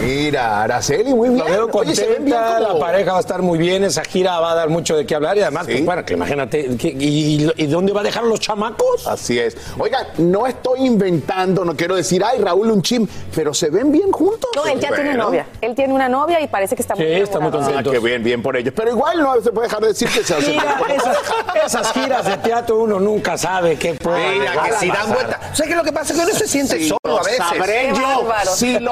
[0.00, 1.44] Mira, Araceli, muy bien.
[1.44, 4.68] La veo contenta, la pareja va a estar muy bien, esa gira va a dar
[4.68, 8.24] mucho de qué hablar y además, pues, bueno, que imagínate, y, dónde va a dejar
[8.24, 9.06] los chamacos?
[9.06, 9.56] Así es.
[9.78, 14.12] Oigan, no estoy inventando, no quiero decir, ay, Raúl, un chim, pero se ven bien
[14.12, 14.50] juntos.
[14.54, 15.46] No, él ya tiene novia.
[15.60, 17.90] Él tiene una novia y parece que está muy Sí, está muy contento.
[17.90, 18.72] Ah, qué bien, bien por ellos.
[18.76, 20.50] Pero igual no se puede dejar de decir que se hace.
[20.50, 21.18] Mira, esas,
[21.66, 25.40] esas, giras de teatro uno nunca sabe qué puede Mira, que si dan vuelta.
[25.52, 26.14] ¿Sabes qué lo que pasa?
[26.14, 27.38] Que uno se siente solo a veces.
[27.38, 28.91] Sabré yo, si lo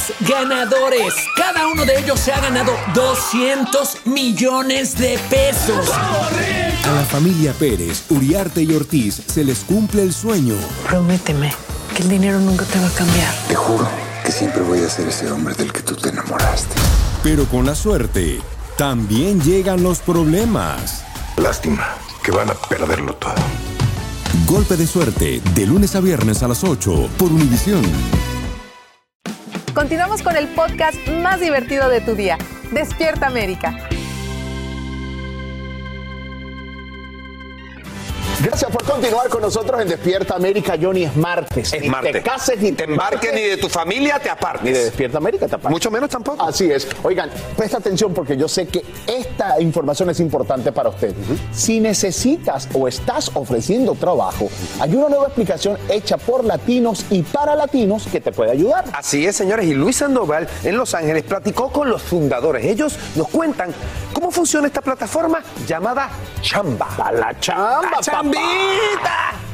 [0.00, 1.14] Tres ganadores.
[1.36, 5.90] Cada uno de ellos se ha ganado 200 millones de pesos.
[5.90, 10.54] A la familia Pérez, Uriarte y Ortiz se les cumple el sueño.
[10.86, 11.52] Prométeme
[11.96, 13.34] que el dinero nunca te va a cambiar.
[13.48, 13.88] Te juro
[14.24, 16.74] que siempre voy a ser ese hombre del que tú te enamoraste.
[17.22, 18.40] Pero con la suerte,
[18.76, 21.04] también llegan los problemas.
[21.36, 21.86] Lástima
[22.22, 23.34] que van a perderlo todo.
[24.46, 27.82] Golpe de suerte, de lunes a viernes a las 8 por Univisión.
[29.74, 32.36] Continuamos con el podcast más divertido de tu día.
[32.72, 33.88] Despierta América.
[38.42, 40.74] Gracias por continuar con nosotros en Despierta América.
[40.80, 41.74] Johnny, es martes.
[41.74, 42.12] Es ni martes.
[42.12, 44.62] te cases, ni te embarques, ni de tu familia te apartes.
[44.62, 45.70] Ni de Despierta América te apartes.
[45.70, 46.42] Mucho menos tampoco.
[46.42, 46.88] Así es.
[47.02, 51.14] Oigan, presta atención porque yo sé que esta información es importante para usted.
[51.52, 54.48] Si necesitas o estás ofreciendo trabajo,
[54.80, 58.86] hay una nueva explicación hecha por latinos y para latinos que te puede ayudar.
[58.94, 59.66] Así es, señores.
[59.66, 62.64] Y Luis Sandoval en Los Ángeles platicó con los fundadores.
[62.64, 63.74] Ellos nos cuentan
[64.14, 66.08] cómo funciona esta plataforma llamada
[66.40, 66.88] Chamba.
[67.04, 68.00] A la chamba, ¡La
[68.30, 69.49] subida!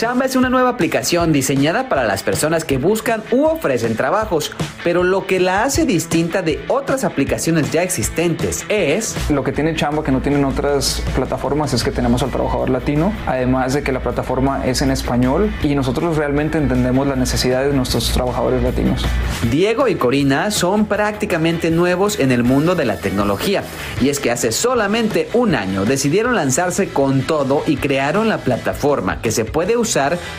[0.00, 4.50] Chamba es una nueva aplicación diseñada para las personas que buscan u ofrecen trabajos,
[4.82, 9.14] pero lo que la hace distinta de otras aplicaciones ya existentes es...
[9.28, 13.12] Lo que tiene Chamba que no tienen otras plataformas es que tenemos al trabajador latino,
[13.26, 17.76] además de que la plataforma es en español y nosotros realmente entendemos las necesidades de
[17.76, 19.04] nuestros trabajadores latinos.
[19.50, 23.64] Diego y Corina son prácticamente nuevos en el mundo de la tecnología
[24.00, 29.20] y es que hace solamente un año decidieron lanzarse con todo y crearon la plataforma
[29.20, 29.89] que se puede usar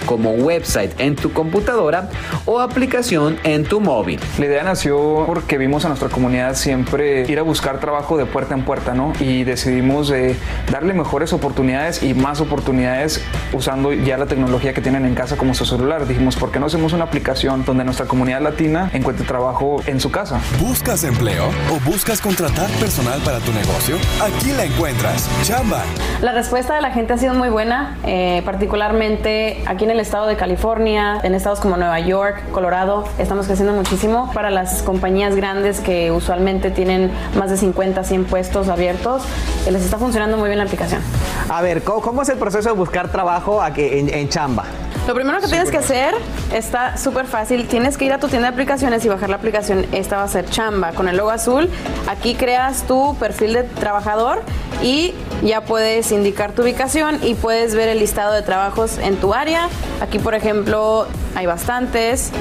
[0.05, 2.09] como website en tu computadora
[2.45, 4.19] o aplicación en tu móvil.
[4.39, 8.53] La idea nació porque vimos a nuestra comunidad siempre ir a buscar trabajo de puerta
[8.53, 9.11] en puerta, ¿no?
[9.19, 10.37] Y decidimos eh,
[10.71, 15.53] darle mejores oportunidades y más oportunidades usando ya la tecnología que tienen en casa como
[15.53, 16.07] su celular.
[16.07, 20.11] Dijimos, ¿por qué no hacemos una aplicación donde nuestra comunidad latina encuentre trabajo en su
[20.11, 20.39] casa?
[20.59, 23.97] ¿Buscas empleo o buscas contratar personal para tu negocio?
[24.21, 25.29] Aquí la encuentras.
[25.43, 25.83] Chamba.
[26.21, 29.30] La respuesta de la gente ha sido muy buena, eh, particularmente
[29.65, 34.31] aquí en el estado de California, en estados como Nueva York, Colorado, estamos creciendo muchísimo.
[34.33, 39.23] Para las compañías grandes que usualmente tienen más de 50, 100 puestos abiertos,
[39.67, 41.01] eh, les está funcionando muy bien la aplicación.
[41.49, 44.65] A ver, ¿cómo, es el proceso de buscar trabajo aquí en Chamba?
[45.07, 46.13] Lo primero que tienes que hacer
[46.53, 47.67] está súper fácil.
[47.67, 49.85] Tienes que ir a tu tienda de aplicaciones y bajar la aplicación.
[49.91, 51.69] Esta va a ser Chamba con el logo azul.
[52.07, 54.43] Aquí creas tu perfil de trabajador
[54.83, 59.33] y ya puedes indicar tu ubicación y puedes ver el listado de trabajos en tu
[59.33, 59.69] área.
[60.01, 62.31] Aquí, por ejemplo, hay bastantes.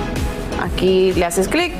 [0.62, 1.72] Aquí le haces clic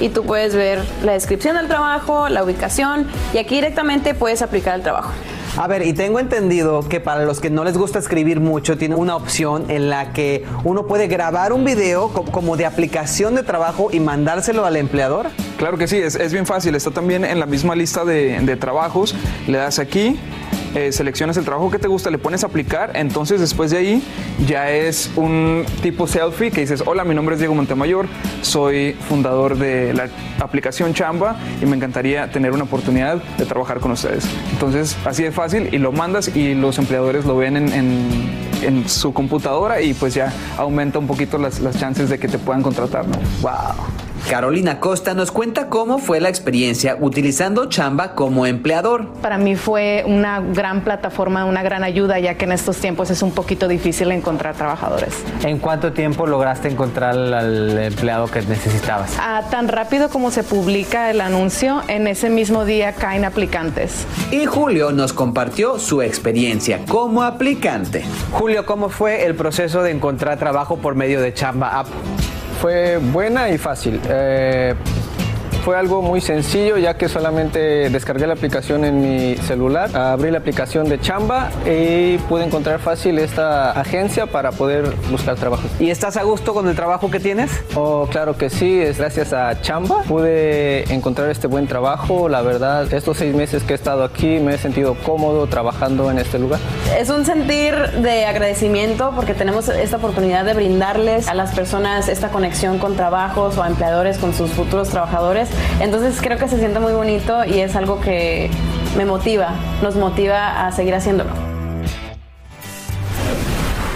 [0.00, 4.74] y tú puedes ver la descripción del trabajo, la ubicación y aquí directamente puedes aplicar
[4.74, 5.12] el trabajo.
[5.56, 8.96] A ver, y tengo entendido que para los que no les gusta escribir mucho, tiene
[8.96, 13.88] una opción en la que uno puede grabar un video como de aplicación de trabajo
[13.92, 15.28] y mandárselo al empleador.
[15.56, 16.74] Claro que sí, es, bien fácil.
[16.74, 19.14] Está también en la misma lista de, de trabajos.
[19.46, 20.18] Le das aquí
[20.74, 24.02] eh, seleccionas el trabajo que te gusta, le pones a aplicar, entonces después de ahí
[24.46, 28.06] ya es un tipo selfie que dices, hola, mi nombre es Diego Montemayor,
[28.42, 30.08] soy fundador de la
[30.40, 34.26] aplicación Chamba y me encantaría tener una oportunidad de trabajar con ustedes.
[34.52, 38.44] Entonces, así de fácil y lo mandas y los empleadores lo ven en,
[38.86, 42.62] su computadora y pues ya aumenta un poquito las, las chances de que te puedan
[42.62, 43.04] contratar.
[43.42, 44.03] ¡Wow!
[44.28, 49.12] Carolina Costa nos cuenta cómo fue la experiencia utilizando Chamba como empleador.
[49.20, 53.22] Para mí fue una gran plataforma, una gran ayuda, ya que en estos tiempos es
[53.22, 55.14] un poquito difícil encontrar trabajadores.
[55.42, 59.14] ¿En cuánto tiempo lograste encontrar al empleado que necesitabas?
[59.20, 64.06] Ah, tan rápido como se publica el anuncio, en ese mismo día caen aplicantes.
[64.30, 68.04] Y Julio nos compartió su experiencia como aplicante.
[68.32, 71.88] Julio, ¿cómo fue el proceso de encontrar trabajo por medio de Chamba App?
[72.64, 74.00] Fue buena y fácil.
[74.08, 74.74] Eh,
[75.64, 80.38] fue algo muy sencillo ya que solamente descargué la aplicación en mi celular, abrí la
[80.38, 85.62] aplicación de Chamba y pude encontrar fácil esta agencia para poder buscar trabajo.
[85.80, 87.50] ¿Y estás a gusto con el trabajo que tienes?
[87.74, 92.28] Oh, claro que sí, es gracias a Chamba pude encontrar este buen trabajo.
[92.28, 96.18] La verdad, estos seis meses que he estado aquí me he sentido cómodo trabajando en
[96.18, 96.60] este lugar.
[96.98, 102.28] Es un sentir de agradecimiento porque tenemos esta oportunidad de brindarles a las personas esta
[102.28, 105.48] conexión con trabajos o a empleadores con sus futuros trabajadores
[105.80, 108.50] entonces creo que se siente muy bonito y es algo que
[108.96, 109.50] me motiva,
[109.82, 111.30] nos motiva a seguir haciéndolo.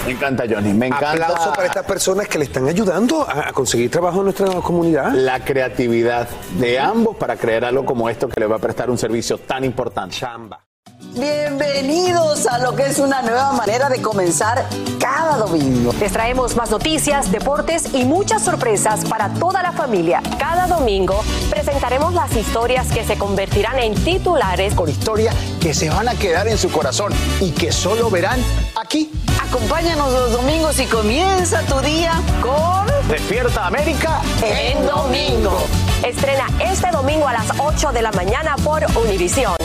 [0.08, 0.72] Me encanta, Johnny.
[0.72, 1.10] Me encanta.
[1.10, 5.12] Aplauso para estas personas que le están ayudando a, conseguir trabajo en nuestra comunidad.
[5.12, 6.26] La creatividad
[6.58, 9.64] de ambos para crear algo como esto que le va a prestar un servicio tan
[9.64, 10.16] importante.
[10.16, 10.67] Chamba.
[11.00, 14.66] Bienvenidos a lo que es una nueva manera de comenzar
[14.98, 15.92] cada domingo.
[16.00, 20.20] Les traemos más noticias, deportes y muchas sorpresas para toda la familia.
[20.40, 24.74] Cada domingo presentaremos las historias que se convertirán en titulares.
[24.74, 28.40] Con historias que se van a quedar en su corazón y que solo verán
[28.74, 29.12] aquí.
[29.40, 35.60] Acompáñanos los domingos y comienza tu día con Despierta América en domingo.
[36.04, 39.57] Estrena este domingo a las 8 de la mañana por Univisión.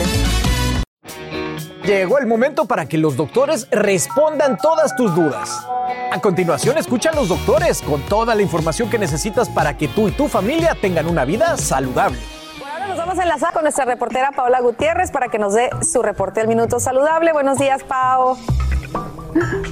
[1.84, 5.66] Llegó el momento para que los doctores respondan todas tus dudas.
[6.10, 10.08] A continuación, escucha a los doctores con toda la información que necesitas para que tú
[10.08, 12.18] y tu familia tengan una vida saludable.
[12.58, 15.68] Por ahora nos vamos a enlazar con nuestra reportera Paola Gutiérrez para que nos dé
[15.82, 17.34] su reporte al minuto saludable.
[17.34, 18.38] Buenos días, Pao.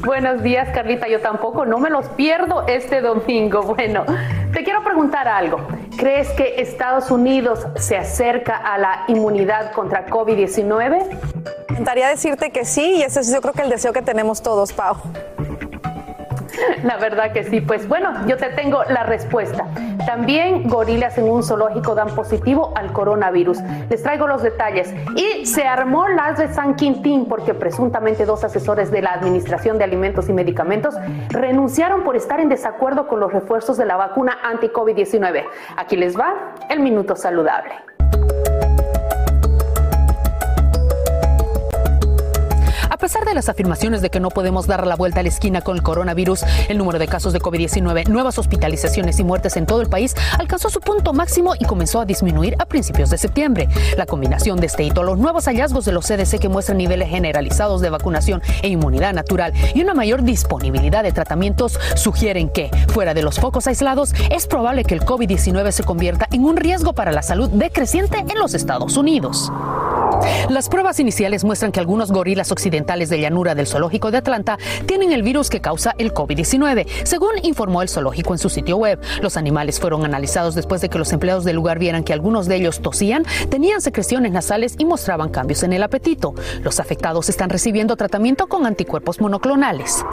[0.04, 1.08] Buenos días, Carlita.
[1.08, 3.62] Yo tampoco, no me los pierdo este domingo.
[3.62, 4.04] Bueno,
[4.52, 5.58] te quiero preguntar algo.
[5.96, 10.88] ¿Crees que Estados Unidos se acerca a la inmunidad contra COVID-19?
[10.88, 14.42] Me encantaría decirte que sí, y ese es yo creo que el deseo que tenemos
[14.42, 14.96] todos, Pau.
[16.82, 17.60] La verdad que sí.
[17.60, 19.66] Pues bueno, yo te tengo la respuesta.
[20.06, 23.58] También gorilas en un zoológico dan positivo al coronavirus.
[23.88, 24.92] Les traigo los detalles.
[25.16, 29.84] Y se armó la de San Quintín porque presuntamente dos asesores de la Administración de
[29.84, 30.94] Alimentos y Medicamentos
[31.28, 35.44] renunciaron por estar en desacuerdo con los refuerzos de la vacuna anti-COVID-19.
[35.76, 37.74] Aquí les va el minuto saludable.
[43.02, 45.76] Pesar de las afirmaciones de que no podemos dar la vuelta a la esquina con
[45.76, 49.88] el coronavirus, el número de casos de COVID-19, nuevas hospitalizaciones y muertes en todo el
[49.88, 53.68] país alcanzó su punto máximo y comenzó a disminuir a principios de septiembre.
[53.96, 57.80] La combinación de este hito, los nuevos hallazgos de los CDC que muestran niveles generalizados
[57.80, 63.22] de vacunación e inmunidad natural y una mayor disponibilidad de tratamientos sugieren que, fuera de
[63.22, 67.22] los focos aislados, es probable que el COVID-19 se convierta en un riesgo para la
[67.22, 69.50] salud decreciente en los Estados Unidos.
[70.48, 75.12] Las pruebas iniciales muestran que algunos gorilas occidentales de llanura del zoológico de Atlanta tienen
[75.12, 79.00] el virus que causa el COVID-19, según informó el zoológico en su sitio web.
[79.20, 82.56] Los animales fueron analizados después de que los empleados del lugar vieran que algunos de
[82.56, 86.34] ellos tosían, tenían secreciones nasales y mostraban cambios en el apetito.
[86.62, 90.04] Los afectados están recibiendo tratamiento con anticuerpos monoclonales.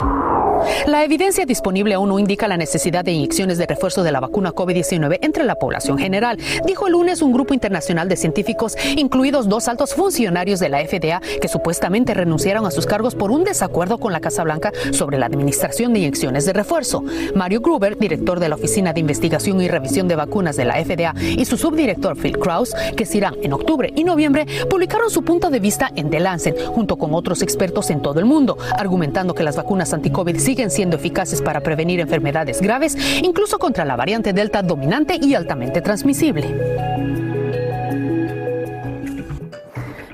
[0.86, 4.52] La evidencia disponible aún no indica la necesidad de inyecciones de refuerzo de la vacuna
[4.52, 9.68] COVID-19 entre la población general, dijo el lunes un grupo internacional de científicos, incluidos dos
[9.68, 14.14] altos funcionarios de la FDA, que supuestamente renunciaron a sus cargos por un desacuerdo con
[14.14, 17.04] la Casa Blanca sobre la administración de inyecciones de refuerzo.
[17.34, 21.14] Mario Gruber, director de la Oficina de Investigación y Revisión de Vacunas de la FDA,
[21.20, 25.50] y su subdirector Phil Krause, que se irán en octubre y noviembre, publicaron su punto
[25.50, 29.42] de vista en The Lancet, junto con otros expertos en todo el mundo, argumentando que
[29.42, 34.62] las vacunas anti-COVID siguen siendo eficaces para prevenir enfermedades graves, incluso contra la variante Delta
[34.62, 37.10] dominante y altamente transmisible.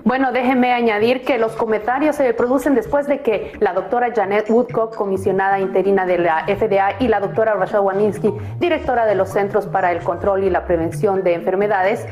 [0.07, 4.95] Bueno, déjenme añadir que los comentarios se producen después de que la doctora Janet Woodcock,
[4.95, 9.91] comisionada interina de la FDA, y la doctora Rachel Waninsky, directora de los Centros para
[9.91, 12.07] el Control y la Prevención de Enfermedades,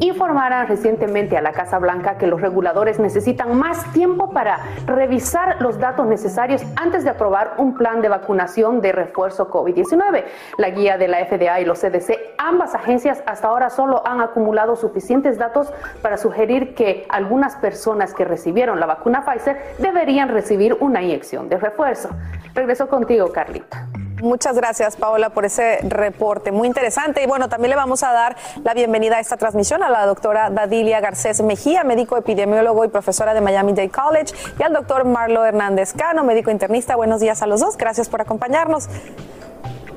[0.00, 5.78] informaran recientemente a la Casa Blanca que los reguladores necesitan más tiempo para revisar los
[5.78, 10.24] datos necesarios antes de aprobar un plan de vacunación de refuerzo COVID-19.
[10.58, 14.76] La guía de la FDA y los CDC, ambas agencias hasta ahora solo han acumulado
[14.76, 15.72] suficientes datos
[16.02, 21.58] para sugerir que algunas personas que recibieron la vacuna Pfizer deberían recibir una inyección de
[21.58, 22.10] refuerzo.
[22.54, 23.86] Regreso contigo, Carlita.
[24.22, 26.52] Muchas gracias, Paola, por ese reporte.
[26.52, 27.22] Muy interesante.
[27.22, 30.50] Y bueno, también le vamos a dar la bienvenida a esta transmisión a la doctora
[30.50, 35.44] Dadilia Garcés Mejía, médico epidemiólogo y profesora de Miami Dade College, y al doctor Marlo
[35.44, 36.96] Hernández Cano, médico internista.
[36.96, 37.76] Buenos días a los dos.
[37.76, 38.88] Gracias por acompañarnos.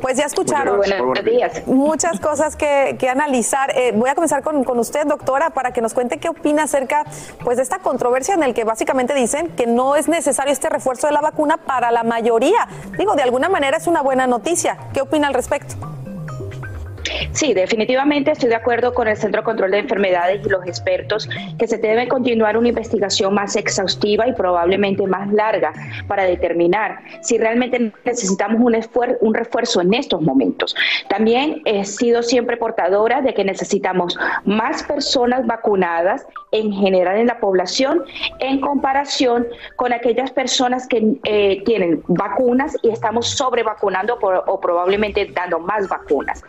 [0.01, 0.81] Pues ya escucharon
[1.65, 3.71] muchas cosas que, analizar.
[3.75, 7.05] Eh, voy a comenzar con, con, usted, doctora, para que nos cuente qué opina acerca
[7.43, 11.07] pues, de esta controversia en el que básicamente dicen que no es necesario este refuerzo
[11.07, 12.67] de la vacuna para la mayoría.
[12.97, 14.77] Digo, de alguna manera es una buena noticia.
[14.93, 15.96] ¿Qué opina al respecto?
[17.31, 21.29] Sí, definitivamente estoy de acuerdo con el Centro de Control de Enfermedades y los expertos
[21.57, 25.73] que se debe continuar una investigación más exhaustiva y probablemente más larga
[26.07, 28.75] para determinar si realmente necesitamos un,
[29.21, 30.75] un refuerzo en estos momentos.
[31.09, 37.39] También he sido siempre portadora de que necesitamos más personas vacunadas en general en la
[37.39, 38.03] población
[38.39, 45.59] en comparación con aquellas personas que eh, tienen vacunas y estamos sobrevacunando o probablemente dando
[45.59, 46.43] más vacunas.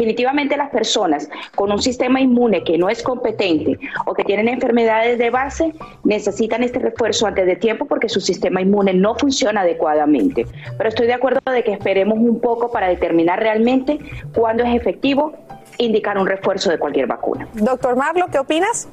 [0.00, 5.18] Definitivamente las personas con un sistema inmune que no es competente o que tienen enfermedades
[5.18, 5.74] de base
[6.04, 10.46] necesitan este refuerzo antes de tiempo porque su sistema inmune no funciona adecuadamente.
[10.78, 13.98] Pero estoy de acuerdo de que esperemos un poco para determinar realmente
[14.34, 15.34] cuándo es efectivo
[15.76, 17.46] indicar un refuerzo de cualquier vacuna.
[17.52, 18.88] Doctor Marlo, ¿qué opinas?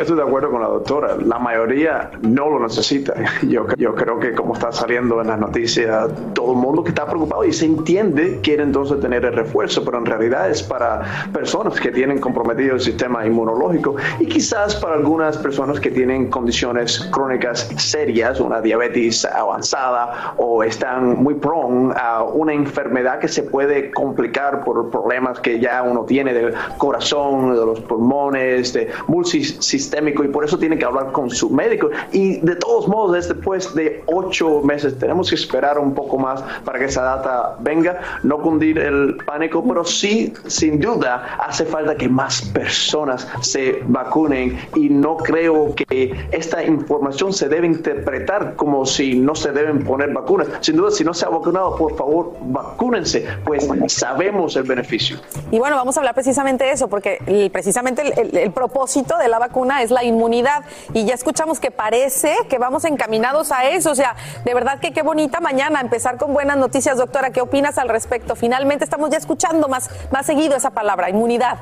[0.00, 1.16] Estoy de acuerdo con la doctora.
[1.24, 3.14] La mayoría no lo necesita.
[3.42, 7.06] Yo, yo creo que como está saliendo en las noticias, todo el mundo que está
[7.06, 11.80] preocupado y se entiende quiere entonces tener el refuerzo, pero en realidad es para personas
[11.80, 17.68] que tienen comprometido el sistema inmunológico y quizás para algunas personas que tienen condiciones crónicas
[17.76, 24.64] serias, una diabetes avanzada o están muy prone a una enfermedad que se puede complicar
[24.64, 30.28] por problemas que ya uno tiene del corazón, de los pulmones, de multisistema sistémico y
[30.28, 31.90] por eso tiene que hablar con su médico.
[32.12, 36.78] Y de todos modos, después de ocho meses, tenemos que esperar un poco más para
[36.78, 42.08] que esa data venga, no cundir el pánico, pero sí, sin duda, hace falta que
[42.08, 49.18] más personas se vacunen y no creo que esta información se debe interpretar como si
[49.18, 50.48] no se deben poner vacunas.
[50.60, 55.18] Sin duda, si no se ha vacunado, por favor, vacúnense, pues sabemos el beneficio.
[55.50, 58.02] Y bueno, vamos a hablar precisamente de eso, porque precisamente
[58.44, 60.64] el propósito de la vacuna es la inmunidad.
[60.92, 63.92] Y ya escuchamos que parece que vamos encaminados a eso.
[63.92, 67.30] O sea, de verdad que qué bonita mañana empezar con buenas noticias, doctora.
[67.30, 68.36] ¿Qué opinas al respecto?
[68.36, 71.58] Finalmente estamos ya escuchando más, más seguido esa palabra, inmunidad.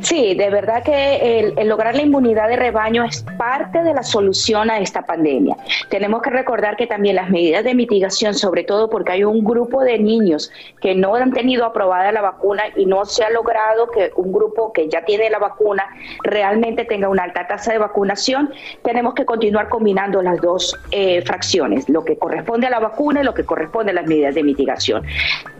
[0.00, 4.70] Sí, de verdad que el, lograr la inmunidad de rebaño es parte de la solución
[4.70, 5.56] a esta pandemia.
[5.88, 9.82] Tenemos que recordar que también las medidas de mitigación, sobre todo porque hay un grupo
[9.82, 10.50] de niños
[10.80, 14.72] que no han tenido aprobada la vacuna y no se ha logrado que un grupo
[14.72, 15.86] que ya tiene la vacuna
[16.24, 18.52] realmente tenga una alta tasa de vacunación,
[18.82, 23.24] tenemos que continuar combinando las dos eh, fracciones, lo que corresponde a la vacuna y
[23.24, 25.04] lo que corresponde a las medidas de mitigación.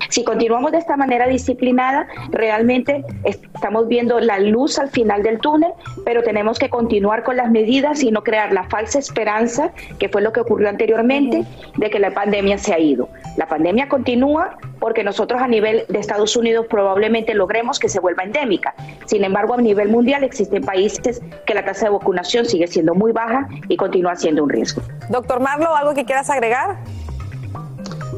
[0.09, 5.73] Si continuamos de esta manera disciplinada, realmente estamos viendo la luz al final del túnel,
[6.05, 10.23] pero tenemos que continuar con las medidas y no crear la falsa esperanza, que fue
[10.23, 11.45] lo que ocurrió anteriormente,
[11.77, 13.09] de que la pandemia se ha ido.
[13.37, 18.25] La pandemia continúa porque nosotros a nivel de Estados Unidos probablemente logremos que se vuelva
[18.25, 18.75] endémica.
[19.07, 23.13] Sin embargo, a nivel mundial existen países que la tasa de vacunación sigue siendo muy
[23.13, 24.83] baja y continúa siendo un riesgo.
[25.09, 26.77] Doctor Marlo, ¿algo que quieras agregar?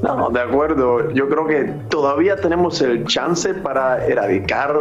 [0.02, 1.10] No, de acuerdo.
[1.10, 4.74] Yo creo que todavía tenemos el chance para erradicar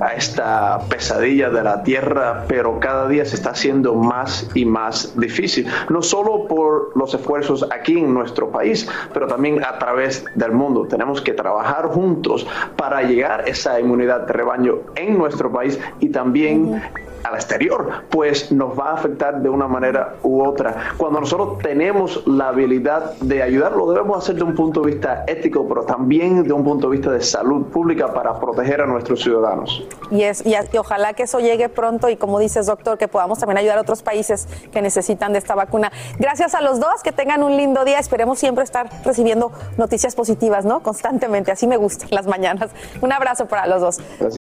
[0.00, 5.18] a esta pesadilla de la tierra, pero cada día se está haciendo más y más
[5.18, 5.66] difícil.
[5.88, 10.86] No solo por los esfuerzos aquí en nuestro país, pero también a través del mundo.
[10.88, 12.46] Tenemos que trabajar juntos
[12.76, 16.82] para llegar a esa inmunidad de rebaño en nuestro país y también
[17.24, 20.92] al exterior, pues nos va a afectar de una manera u otra.
[20.96, 25.66] Cuando nosotros tenemos la habilidad de ayudarlo, debemos hacer de un punto de vista ético,
[25.66, 29.86] pero también de un punto de vista de salud pública para proteger a nuestros ciudadanos.
[30.10, 33.58] Y, es, y, ojalá que eso llegue pronto y como dices, doctor, que podamos también
[33.58, 35.90] ayudar a otros países que necesitan de esta vacuna.
[36.18, 37.98] Gracias a los dos, que tengan un lindo día.
[37.98, 40.80] Esperemos siempre estar recibiendo noticias positivas, ¿no?
[40.80, 41.52] Constantemente.
[41.52, 42.70] Así me gustan las mañanas.
[43.00, 44.43] Un abrazo para los dos.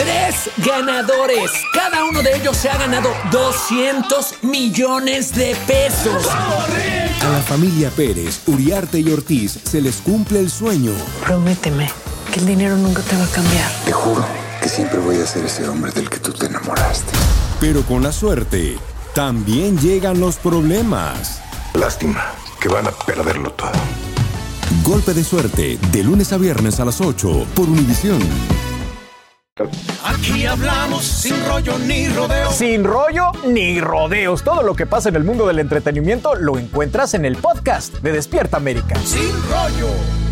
[0.00, 1.50] Tres ganadores.
[1.74, 6.26] Cada uno de ellos se ha ganado 200 millones de pesos.
[6.26, 10.92] A la familia Pérez, Uriarte y Ortiz se les cumple el sueño.
[11.26, 11.90] Prométeme
[12.32, 13.70] que el dinero nunca te va a cambiar.
[13.84, 14.24] Te juro
[14.62, 17.12] que siempre voy a ser ese hombre del que tú te enamoraste.
[17.60, 18.78] Pero con la suerte,
[19.14, 21.42] también llegan los problemas.
[21.74, 22.24] Lástima
[22.58, 23.72] que van a perderlo todo.
[24.82, 28.20] Golpe de suerte, de lunes a viernes a las 8 por Univisión.
[30.04, 32.54] Aquí hablamos sin rollo ni rodeos.
[32.54, 34.42] Sin rollo ni rodeos.
[34.42, 38.12] Todo lo que pasa en el mundo del entretenimiento lo encuentras en el podcast de
[38.12, 38.96] Despierta América.
[39.04, 40.29] Sin rollo.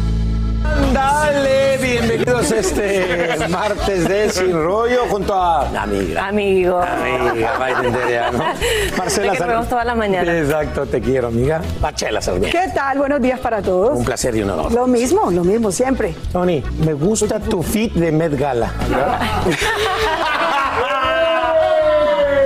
[0.93, 6.29] Dale, bienvenidos este martes de Sin Rollo junto a amiga.
[6.29, 6.81] Amigo.
[6.81, 7.93] Amiga, Biden
[8.33, 8.45] ¿no?
[8.99, 10.39] Marcela Te vemos toda la mañana.
[10.39, 11.61] Exacto, te quiero, amiga.
[11.81, 12.59] Marcela Sarmiento.
[12.59, 12.99] ¿Qué tal?
[12.99, 13.99] Buenos días para todos.
[13.99, 14.73] Un placer y un honor.
[14.73, 16.15] Lo mismo, lo mismo, siempre.
[16.33, 18.73] Tony, me gusta tu fit de Met Gala.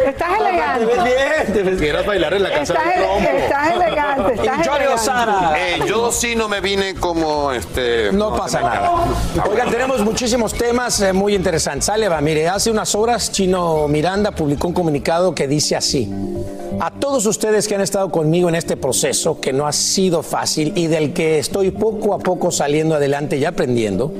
[0.06, 0.86] Estás elegante.
[0.86, 3.28] Te ves bien, te ves Quieras bailar en la casa Estás, del trompo.
[3.38, 4.34] estás elegante.
[4.34, 4.88] Estás Y Johnny elegante.
[4.94, 5.52] Osana.
[5.58, 8.12] Eh, yo sí no me vine como este.
[8.12, 8.92] No pasa nada.
[9.50, 11.86] Oigan, tenemos muchísimos temas eh, muy interesantes.
[11.86, 16.10] Sale, va, mire, hace unas horas Chino Miranda publicó un comunicado que dice así.
[16.80, 20.72] A todos ustedes que han estado conmigo en este proceso, que no ha sido fácil
[20.74, 24.12] y del que estoy poco a poco saliendo adelante y aprendiendo,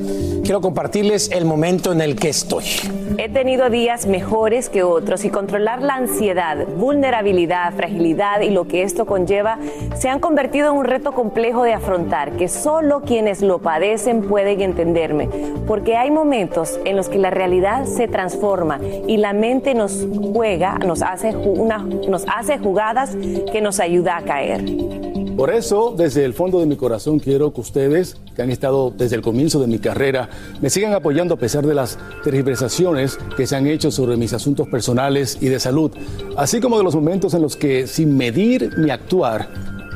[0.44, 2.64] quiero compartirles el momento en el que estoy.
[3.18, 6.21] He tenido días mejores que otros y controlar la ansiedad,
[6.76, 9.58] vulnerabilidad, fragilidad y lo que esto conlleva
[9.96, 14.60] se han convertido en un reto complejo de afrontar que solo quienes lo padecen pueden
[14.60, 15.28] entenderme,
[15.66, 20.78] porque hay momentos en los que la realidad se transforma y la mente nos juega,
[20.78, 23.16] nos hace, una, nos hace jugadas
[23.50, 24.62] que nos ayuda a caer.
[25.36, 29.16] Por eso, desde el fondo de mi corazón, quiero que ustedes, que han estado desde
[29.16, 30.28] el comienzo de mi carrera,
[30.60, 34.68] me sigan apoyando a pesar de las tergiversaciones que se han hecho sobre mis asuntos
[34.68, 35.90] personales y de salud,
[36.36, 39.48] así como de los momentos en los que, sin medir ni actuar,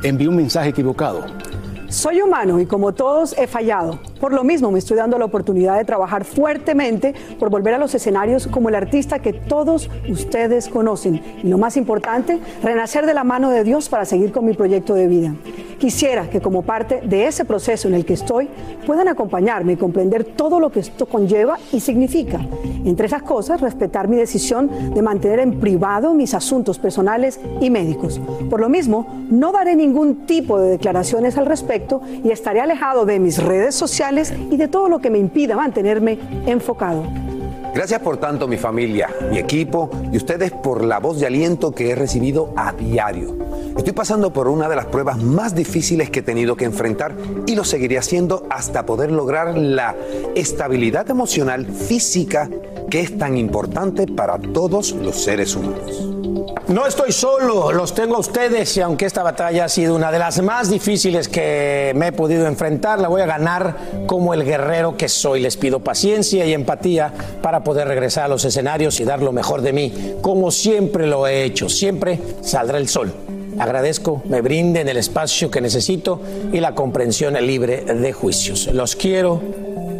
[0.03, 1.25] envié un mensaje equivocado.
[1.89, 3.99] Soy humano y como todos he fallado.
[4.19, 7.93] Por lo mismo me estoy dando la oportunidad de trabajar fuertemente por volver a los
[7.93, 11.21] escenarios como el artista que todos ustedes conocen.
[11.43, 14.95] Y lo más importante, renacer de la mano de Dios para seguir con mi proyecto
[14.95, 15.35] de vida.
[15.77, 18.49] Quisiera que como parte de ese proceso en el que estoy
[18.87, 22.39] puedan acompañarme y comprender todo lo que esto conlleva y significa.
[22.83, 28.19] Entre esas cosas, respetar mi decisión de mantener en privado mis asuntos personales y médicos.
[28.49, 33.19] Por lo mismo, no daré ningún tipo de declaraciones al respecto y estaré alejado de
[33.19, 34.06] mis redes sociales
[34.49, 37.03] y de todo lo que me impida mantenerme enfocado.
[37.77, 41.91] Gracias por tanto, mi familia, mi equipo y ustedes por la voz de aliento que
[41.91, 43.37] he recibido a diario.
[43.77, 47.15] Estoy pasando por una de las pruebas más difíciles que he tenido que enfrentar
[47.45, 49.95] y lo seguiré haciendo hasta poder lograr la
[50.33, 52.49] estabilidad emocional física
[52.89, 56.17] que es tan importante para todos los seres humanos.
[56.67, 60.19] No estoy solo, los tengo a ustedes y aunque esta batalla ha sido una de
[60.19, 64.97] las más difíciles que me he podido enfrentar, la voy a ganar como el guerrero
[64.97, 65.39] que soy.
[65.39, 69.61] Les pido paciencia y empatía para poder regresar a los escenarios y dar lo mejor
[69.61, 69.91] de mí,
[70.21, 71.67] como siempre lo he hecho.
[71.67, 73.11] Siempre saldrá el sol.
[73.59, 76.21] Agradezco me brinden el espacio que necesito
[76.53, 78.67] y la comprensión libre de juicios.
[78.67, 79.41] Los quiero,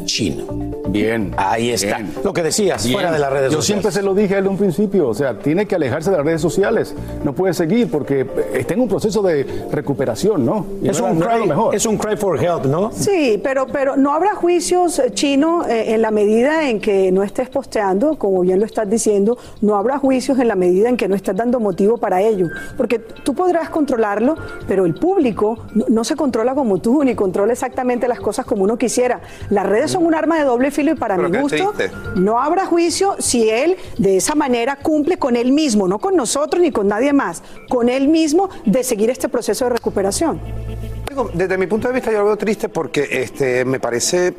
[0.05, 0.45] chino.
[0.89, 1.33] Bien.
[1.37, 1.97] Ahí está.
[1.97, 2.13] bien.
[2.23, 2.93] Lo que decías, Bien.
[2.95, 3.65] fuera de las redes Yo sociales.
[3.83, 6.17] siempre se lo dije a él en un principio, o sea, tiene que alejarse de
[6.17, 6.95] las redes sociales.
[7.23, 10.65] No puede seguir porque está en un proceso de recuperación, ¿no?
[10.81, 11.75] Y Es no era- un, no era lo cry, mejor.
[11.75, 12.91] es un cry for help, ¿no?
[12.93, 17.23] Sí, pero, pero no habrá juicios eh, chino eh, en la medida en que no
[17.23, 21.07] estés posteando, como bien lo estás diciendo, no habrá juicios en la medida en que
[21.07, 22.47] no estés dando motivo para ello.
[22.77, 24.35] Porque tú podrás controlarlo,
[24.67, 28.63] pero el público no, no se controla como tú, ni controla exactamente las cosas como
[28.63, 29.21] uno quisiera.
[29.49, 31.73] Las redes son un arma de doble filo y para mi gusto
[32.15, 36.61] no habrá juicio si él de esa manera cumple con él mismo, no con nosotros
[36.61, 40.39] ni con nadie más, con él mismo de seguir este proceso de recuperación.
[41.33, 44.35] Desde mi punto de vista yo lo veo triste porque este, me parece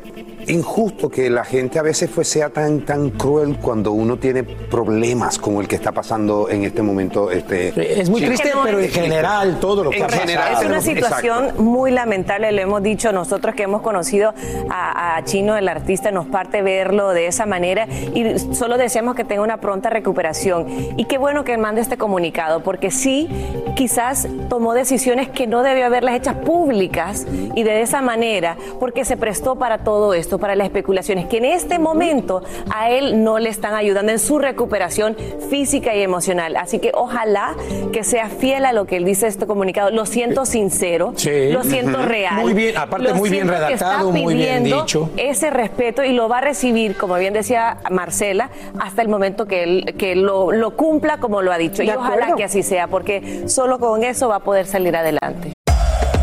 [0.49, 5.37] injusto que la gente a veces pues, sea tan, tan cruel cuando uno tiene problemas
[5.37, 7.31] como el que está pasando en este momento.
[7.31, 10.21] Este, Es muy triste, pero en general todo lo que En ha pasado.
[10.27, 10.95] general, Es una Exacto.
[11.07, 14.33] situación muy lamentable, lo hemos dicho nosotros que hemos conocido
[14.69, 19.23] a, a Chino, el artista, nos parte verlo de esa manera y solo deseamos que
[19.23, 20.65] tenga una pronta recuperación.
[20.97, 23.29] Y qué bueno que mande este comunicado, porque sí,
[23.75, 29.17] quizás tomó decisiones que no debió haberlas hechas públicas y de esa manera, porque se
[29.17, 32.41] prestó para todo esto, para las especulaciones, que en este momento
[32.73, 35.15] a él no le están ayudando en su recuperación
[35.49, 36.55] física y emocional.
[36.57, 37.55] Así que ojalá
[37.91, 39.89] que sea fiel a lo que él dice este comunicado.
[39.91, 41.51] Lo siento sincero, Sí.
[41.51, 42.41] lo siento real.
[42.41, 45.09] Muy bien, aparte muy bien redactado, muy bien dicho.
[45.17, 49.63] Ese respeto y lo va a recibir, como bien decía Marcela, hasta el momento que
[49.63, 51.81] él que lo, lo cumpla como lo ha dicho.
[51.81, 55.53] De y ojalá que así sea, porque solo con eso va a poder salir adelante.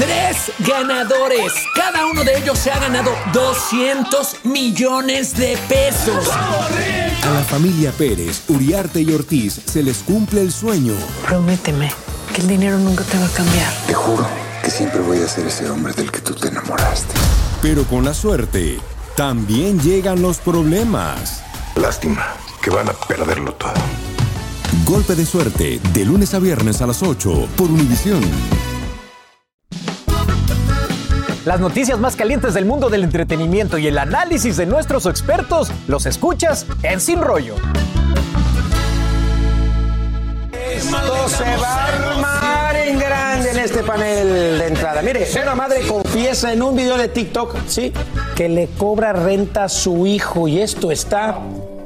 [0.00, 1.52] Tres ganadores.
[1.74, 6.26] Cada uno de ellos se ha ganado 200 millones de pesos.
[6.30, 10.94] A la familia Pérez, Uriarte y Ortiz se les cumple el sueño.
[11.26, 11.92] Prométeme
[12.34, 13.70] que el dinero nunca te va a cambiar.
[13.86, 14.26] Te juro
[14.64, 17.12] que siempre voy a ser ese hombre del que tú te enamoraste.
[17.60, 18.80] Pero con la suerte,
[19.16, 21.42] también llegan los problemas.
[21.76, 22.26] Lástima
[22.62, 23.74] que van a perderlo todo.
[24.86, 28.22] Golpe de suerte, de lunes a viernes a las 8 por Univisión.
[31.46, 36.04] Las noticias más calientes del mundo del entretenimiento y el análisis de nuestros expertos los
[36.04, 37.54] escuchas en Sin Rollo.
[40.52, 45.00] Esto se va a armar en grande en este panel de entrada.
[45.00, 47.90] Mire, una madre confiesa en un video de TikTok, sí,
[48.36, 51.38] que le cobra renta a su hijo y esto está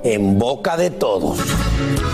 [0.05, 1.39] en boca de todos.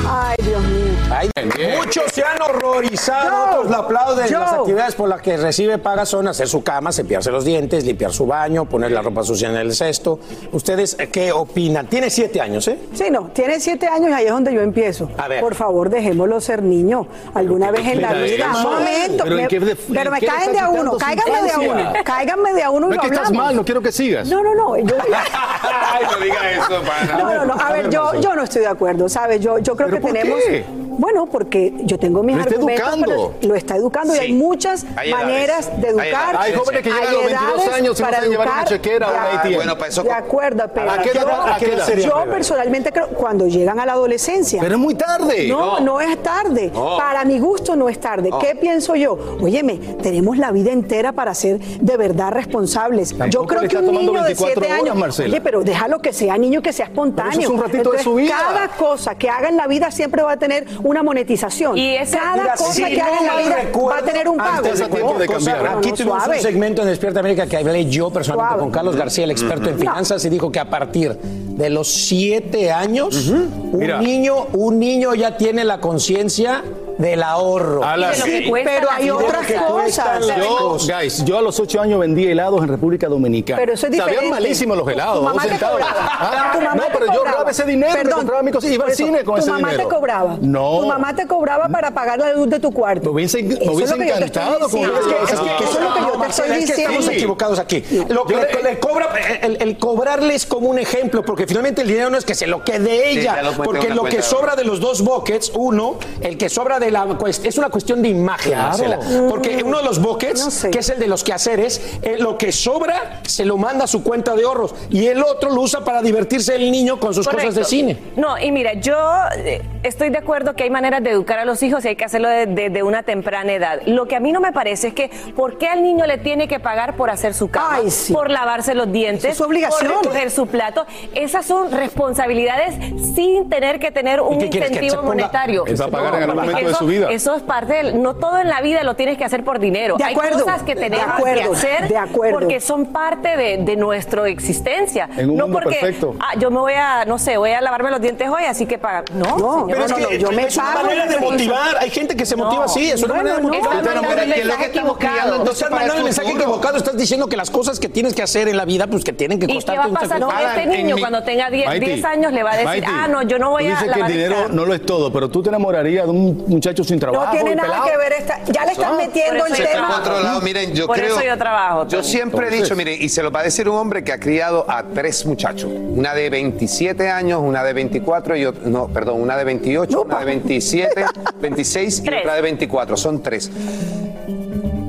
[0.08, 0.90] Ay, Dios mío.
[1.12, 1.28] Ay,
[1.76, 4.26] muchos se han horrorizado, otros la aplauden.
[4.28, 4.38] Joe.
[4.38, 8.12] Las actividades por las que recibe paga son hacer su cama, cepillarse los dientes, limpiar
[8.12, 10.20] su baño, poner la ropa sucia en el cesto.
[10.52, 11.88] ¿Ustedes qué opinan?
[11.88, 12.78] Tiene siete años, ¿eh?
[12.94, 15.10] Sí, no, tiene siete años y ahí es donde yo empiezo.
[15.18, 15.40] A ver.
[15.40, 17.06] Por favor, dejémoslo ser niño.
[17.34, 18.52] Alguna vez en la vida.
[18.56, 19.24] Un momento.
[19.24, 20.96] Pero ¿en me- qué de- pero en me qué le caen de a uno.
[20.96, 21.92] Cáiganme de a uno.
[22.04, 24.28] Cáiganme de a uno y No es lo que estás mal, no quiero que sigas.
[24.28, 24.76] No, no, no.
[24.78, 24.96] Yo,
[25.92, 27.18] Ay, no diga eso, pana.
[27.18, 27.54] No, no, no.
[27.60, 29.40] A ver, yo, yo no estoy de acuerdo, ¿sabes?
[29.40, 30.40] Yo, yo creo ¿Pero que tenemos.
[30.44, 30.64] qué?
[31.00, 32.86] Bueno, porque yo tengo mis Lo está argumentos.
[32.94, 33.34] educando.
[33.40, 36.34] lo está educando y hay muchas Hay maneras de Hay educar.
[36.34, 36.40] edades.
[36.40, 38.64] Hay jóvenes que llegan a los Hay 22 edades años y no saben llevar una
[38.66, 39.40] chequera o De una acuerdo.
[39.40, 39.54] ATM.
[39.56, 42.06] Bueno, para eso- De acuerdo, pero ¿A qué edad- yo, a qué edad sería?
[42.08, 44.60] yo personalmente creo cuando llegan a la adolescencia.
[44.60, 45.48] Pero es muy tarde.
[45.48, 46.70] No, no, es tarde.
[46.74, 46.96] No.
[46.98, 48.30] Para mi gusto no es tarde.
[48.40, 49.18] ¿Qué pienso yo?
[49.40, 53.14] Óyeme, tenemos la vida entera para ser de verdad responsables.
[53.30, 55.28] yo creo que un niño de 24 7 horas, años, Marcela.
[55.30, 57.30] oye, pero déjalo que sea niño, que sea espontáneo.
[57.32, 58.34] Pero eso es un ratito de su vida.
[58.36, 61.76] Cada cosa que haga en la vida siempre va a tener una monetización.
[61.78, 63.56] Y esa- Cada Mira, cosa si que haga en la no vida
[63.88, 64.56] va a tener un pago.
[64.58, 65.76] antes de tiempo de cosa, cambiar.
[65.78, 66.36] Aquí No, tuvimos suave.
[66.36, 68.62] un segmento en Despierta América que hablé yo personalmente Suave.
[68.62, 72.70] con Carlos García, el experto en finanzas, y dijo que a partir de los siete
[72.72, 74.00] años, un Mira.
[74.00, 76.62] niño, un niño ya tiene la conciencia
[76.98, 77.84] del ahorro.
[77.84, 80.26] A las- de lo que cuesta pero hay otras cosas.
[80.38, 83.58] Yo, guys, yo a los ocho años vendí helados en República Dominicana.
[83.60, 84.30] Pero eso es Sabían diferente.
[84.40, 85.18] malísimos los Tu- helados.
[85.18, 85.86] tu mamá te cobraba.
[85.90, 87.30] Ah, Tu mamá no, te pero yo cobraba.
[87.30, 89.50] ahorraba ese dinero, me Perdón, compraba mi cosa y iba al cine con tu ese
[89.50, 89.88] mamá dinero.
[89.88, 90.36] te cobraba.
[90.40, 90.80] No.
[90.80, 93.04] Tu mamá te cobraba para pagar la luz de tu cuarto.
[93.04, 94.66] Me hubiese, me encantado.
[94.66, 94.66] diciendo.
[94.66, 96.82] Es que- es que eso es lo que yo te estoy es que diciendo.
[96.92, 97.84] estamos equivocados aquí.
[98.08, 99.08] Lo que Yo le, le- le cobra,
[99.42, 102.62] el, el cobrarles como un ejemplo, porque finalmente el dinero no es que se lo
[102.64, 106.89] quede ella, porque lo que sobra de los dos buckets, uno, el que sobra de
[106.90, 107.06] la
[107.44, 108.68] es una cuestión de imagen, Claro.
[108.68, 108.98] Marcela.
[109.28, 110.70] Porque uno de los buckets, No sé.
[110.70, 114.02] que es el de los quehaceres, eh, lo que sobra se lo manda a su
[114.02, 117.54] cuenta de ahorros y el otro lo usa para divertirse el niño con sus cosas
[117.54, 117.98] de cine.
[118.16, 118.96] No, y mira, yo
[119.36, 122.04] eh, estoy de acuerdo que hay maneras de educar a los hijos y hay que
[122.04, 123.80] hacerlo desde una temprana edad.
[123.86, 126.48] Lo que a mí no me parece es que, ¿por qué al niño le tiene
[126.48, 127.76] que pagar por hacer su cama?
[127.76, 128.12] Ay, sí.
[128.12, 129.92] Por lavarse los dientes, es su obligación.
[129.92, 130.86] por recoger su plato.
[131.14, 132.74] Esas son responsabilidades
[133.14, 135.64] sin tener que tener un que incentivo ponga- monetario.
[135.80, 137.08] Va a pagar en algún momento de eso- su vida.
[137.10, 138.02] Eso es parte del...
[138.02, 139.96] No todo en la vida lo tienes que hacer por dinero.
[139.96, 142.38] De hay cosas que de tenemos acuerdo, que hacer de acuerdo.
[142.40, 145.08] porque son parte de, de nuestra existencia.
[145.16, 146.14] En un no mundo porque, perfecto.
[146.20, 148.78] ah, yo me voy a, no sé, voy a lavarme los dientes hoy, así que
[148.78, 149.04] paga.
[149.14, 151.76] No, No, señor, pero es no, que yo me es una manera de motivar.
[151.78, 152.64] Hay gente que se motiva No.
[152.64, 152.90] así.
[152.90, 153.48] Es una manera de no.
[153.48, 153.80] motivar.
[153.82, 155.36] Pero el ¿qué es lo que mensaje estamos criando equivocado.
[155.36, 156.44] Entonces estás para el mandando el mensaje futuro?
[156.44, 156.76] equivocado.
[156.76, 159.38] Estás diciendo que las cosas que tienes que hacer en la vida, pues que tienen
[159.38, 162.04] que ¿Y qué va a un pasar con este niño cuando tenga 10 Maiti, 10
[162.04, 162.32] años?
[162.32, 164.64] Le va a decir, ah, no, yo no voy a que el el dinero no
[164.64, 167.24] lo es todo, pero tú te enamorarías de un muchacho sin trabajo.
[167.24, 168.38] No tiene nada que ver esta.
[168.52, 170.02] Ya le están metiendo el tema.
[170.22, 171.16] lado, miren, yo Por creo.
[171.16, 173.76] eso yo trabajo, Yo siempre he dicho, miren, y se lo va a decir un
[173.78, 178.44] hombre que ha criado a tres muchachos: una de 27 años, una de 24 y
[178.44, 181.04] otra, no, perdón, una de 28, una de 27,
[181.40, 182.96] 26 y otra de 24.
[182.98, 183.50] Son tres.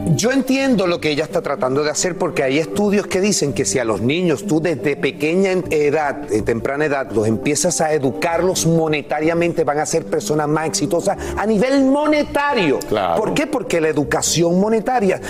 [0.08, 3.66] Yo entiendo lo que ella está tratando de hacer porque hay estudios que dicen que
[3.66, 8.66] si a los niños tú desde pequeña edad, de temprana edad, los empiezas a educarlos
[8.66, 12.80] monetariamente, van a ser personas más exitosas a nivel monetario.
[12.80, 13.22] Claro.
[13.22, 13.48] ¿Por qué?
[13.48, 15.22] Porque la educación monetaria,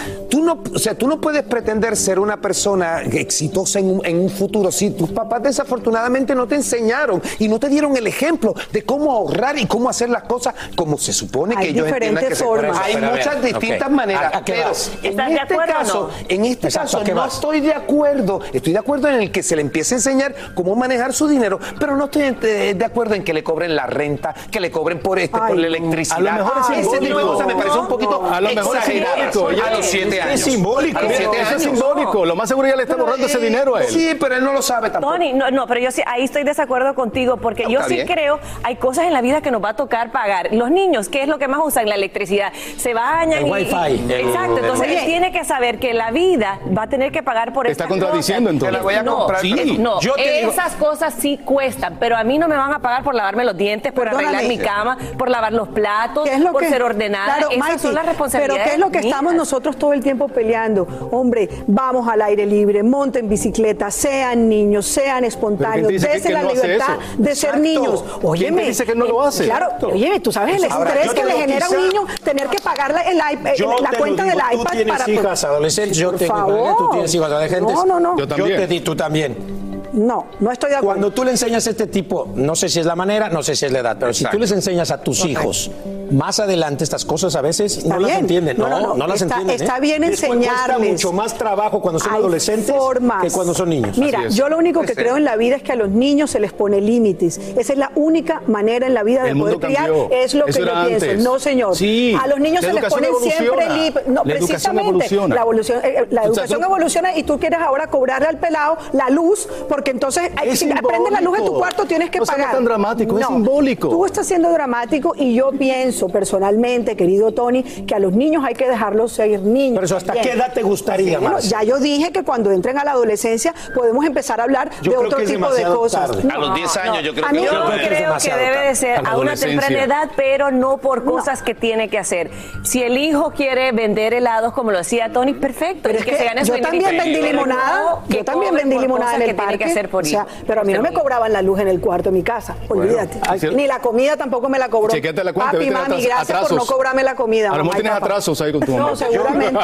[0.41, 4.19] tú no, o sea, tú no puedes pretender ser una persona exitosa en un, en
[4.19, 8.53] un futuro si tus papás desafortunadamente no te enseñaron y no te dieron el ejemplo
[8.71, 12.15] de cómo ahorrar y cómo hacer las cosas como se supone que Hay ellos entiendan
[12.15, 12.71] diferentes que formas.
[12.79, 12.85] hacer.
[12.85, 14.91] Hay Pero a ver, muchas distintas maneras, ¿A- a qué pero vas?
[15.03, 16.25] en ¿Estás de este caso, no?
[16.27, 17.33] en este Exacto, ¿a caso no vas?
[17.35, 18.39] estoy de acuerdo.
[18.53, 21.59] Estoy de acuerdo en el que se le empiece a enseñar cómo manejar su dinero,
[21.79, 24.99] pero no estoy de, de acuerdo en que le cobren la renta, que le cobren
[24.99, 26.17] por este, Ay, por la electricidad.
[26.17, 27.31] A lo mejor es Ese tipo de simbólico.
[27.33, 29.47] cosas me parece un poquito A lo mejor exagerado.
[29.49, 30.99] A los siete es simbólico.
[31.07, 32.25] Pero eso es simbólico.
[32.25, 33.87] Lo más seguro ya le está borrando ese dinero a él.
[33.89, 35.13] Sí, pero él no lo sabe tampoco.
[35.13, 38.07] Tony, no, no, pero yo sí, ahí estoy desacuerdo contigo, porque No, yo sí bien.
[38.07, 40.49] creo, hay cosas en la vida que nos va a tocar pagar.
[40.53, 41.87] Los niños, ¿qué es lo que más usan?
[41.87, 42.51] La electricidad.
[42.77, 43.75] Se bañan El y- wifi.
[43.75, 47.23] y- El- exacto, entonces él tiene que saber que la vida va a tener que
[47.23, 48.53] pagar por estas está contradiciendo, cosas.
[48.53, 48.73] entonces.
[48.77, 49.55] La voy a no, comprar, Sí.
[49.57, 52.73] es- no, Yo te digo- esas cosas sí cuestan, pero a mí no me van
[52.73, 54.37] a pagar por lavarme los dientes, por Perdóname.
[54.37, 57.37] arreglar mi cama, por lavar los platos, ¿Qué es lo por que- ser ordenada.
[57.37, 59.11] Claro, Esas son las responsabilidades Pero ¿qué es lo que mías.
[59.13, 60.85] estamos nosotros todo el tiempo peleando?
[61.11, 66.41] Hombre, vamos al aire libre, monten bicicleta, sean niños, sean espontáneos, ¿Pero quién desen la
[66.43, 67.59] no libertad de ser Exacto.
[67.61, 68.03] niños.
[68.03, 69.45] ¿Quién te Óyeme, dice que no lo eh, hace?
[69.45, 69.87] Claro, Exacto.
[69.87, 72.59] oye, tú sabes el Ahora, estrés que le genera a un quizá- niño tener que
[72.59, 75.11] pagar la, el iPad- Yo la cuenta digo, del tú iPad tienes para...
[75.11, 76.77] hijas adolescentes, yo Por tengo hijas favor.
[76.77, 77.73] tú tienes hijos adolescentes.
[77.75, 78.17] No, no, no.
[78.17, 78.49] Yo también.
[78.49, 79.70] Yo te di, tú también.
[79.93, 80.93] No, no estoy de acuerdo.
[80.99, 83.55] Cuando tú le enseñas a este tipo, no sé si es la manera, no sé
[83.55, 85.69] si es la edad, pero si tú les enseñas a tus hijos
[86.11, 89.07] más adelante estas cosas a veces Está no las entienden, No, no, no, no, no.
[89.07, 89.61] las Está- entienden.
[89.61, 89.63] ¿eh?
[89.63, 90.91] está bien Les cuesta enseñarles.
[90.91, 93.23] mucho más trabajo cuando son Hay adolescentes formas.
[93.23, 93.97] que cuando son niños.
[93.97, 96.41] Mira, yo lo único que creo en la vida es que a los niños se
[96.41, 97.37] les pone límites.
[97.57, 99.89] Esa es la única manera en la vida de poder mundo criar.
[100.11, 101.23] Es lo Eso que yo pienso.
[101.23, 101.77] No, señor.
[101.77, 102.13] Sí.
[102.21, 104.07] A los niños La se les pone siempre límites.
[104.07, 104.89] No, La educación precisamente.
[104.89, 105.35] evoluciona.
[105.35, 108.27] La evolución, eh, eh, la O sea, educación tú- evoluciona y tú quieres ahora cobrarle
[108.27, 111.85] al pelado la luz porque entonces hay- Es si prende la luz en tu cuarto
[111.85, 112.51] tienes que No sea pagar.
[112.51, 113.89] tan dramático, es simbólico.
[113.89, 118.53] Tú estás siendo dramático y yo pienso personalmente, querido Tony, que a los niños hay
[118.53, 119.75] que dejarlos ser niños.
[119.75, 121.59] Pero eso, ¿hasta qué edad te gustaría, Bueno, Marcia?
[121.59, 124.97] ya yo dije que cuando entren a la adolescencia podemos empezar a hablar Yo de
[124.97, 126.11] otro es tipo de cosas.
[126.11, 128.33] A los 10 años yo creo A que Yo no creo que es creo que
[128.43, 132.29] debe de ser A una temprana edad, pero no por cosas que tiene que hacer.
[132.63, 135.81] Si el hijo quiere vender helados, como lo decía Tony, perfecto.
[135.83, 136.69] Pero es que, que se gane su yo dinero.
[136.71, 139.70] también vendí limonada, no yo también vendí limonada en el parque.
[139.71, 140.43] Hacer por o sea, hijo.
[140.47, 143.19] pero a mí no me cobraban la luz en el cuarto de mi casa, olvídate.
[143.53, 144.91] Ni la comida tampoco me la cobró.
[144.93, 147.49] Chequéate la cuenta, Papi, mami, atras- gracias por no cobrarme la comida.
[147.51, 148.05] A lo mejor tienes papá.
[148.05, 148.89] atrasos ahí con tu mamá.
[148.91, 149.59] No, seguramente.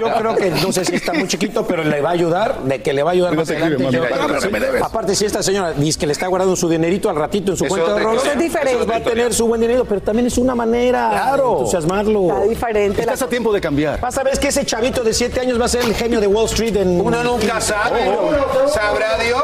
[0.00, 2.82] Yo creo que no sé si está muy chiquito, pero le va a ayudar, de
[2.82, 3.86] que le va a ayudar más adelante.
[4.82, 7.64] Aparte, si esta señora dice que le está guardando su dinerito al ratito en su
[7.64, 8.32] Eso cuenta de cosa.
[8.32, 8.76] Es diferente.
[8.76, 11.44] pues va a tener su buen dinero, pero también es una manera Claro.
[11.46, 12.28] de entusiasmarlo.
[12.28, 12.96] Está diferente.
[13.06, 14.00] la Estás a tiempo de cambiar.
[14.00, 16.26] Vas a ver que ese chavito de 7 años va a ser el genio de
[16.26, 17.00] Wall Street en...
[17.00, 18.00] Uno nunca sabe.
[18.68, 19.43] ¿Sabrá Dios?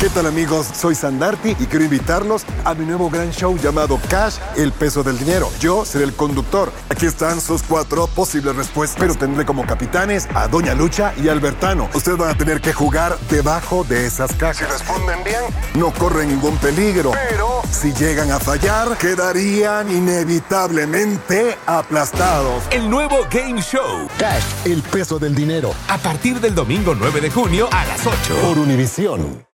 [0.00, 0.68] ¿Qué tal amigos?
[0.74, 5.18] Soy Sandarti y quiero invitarlos a mi nuevo gran show llamado Cash, el peso del
[5.18, 5.50] dinero.
[5.58, 6.72] Yo seré el conductor.
[6.88, 11.90] Aquí están sus cuatro posibles respuestas, pero tendré como capitanes a Doña Lucha y Albertano.
[11.94, 14.58] Ustedes van a tener que jugar debajo de esas cajas.
[14.58, 15.42] Si responden bien,
[15.74, 17.10] no corren ningún peligro.
[17.28, 22.62] Pero si llegan a fallar, quedarían inevitablemente aplastados.
[22.70, 24.06] El nuevo Game Show.
[24.16, 25.74] Cash, el peso del dinero.
[25.88, 28.36] A partir del domingo 9 de junio a las 8.
[28.42, 29.44] Por Univisión.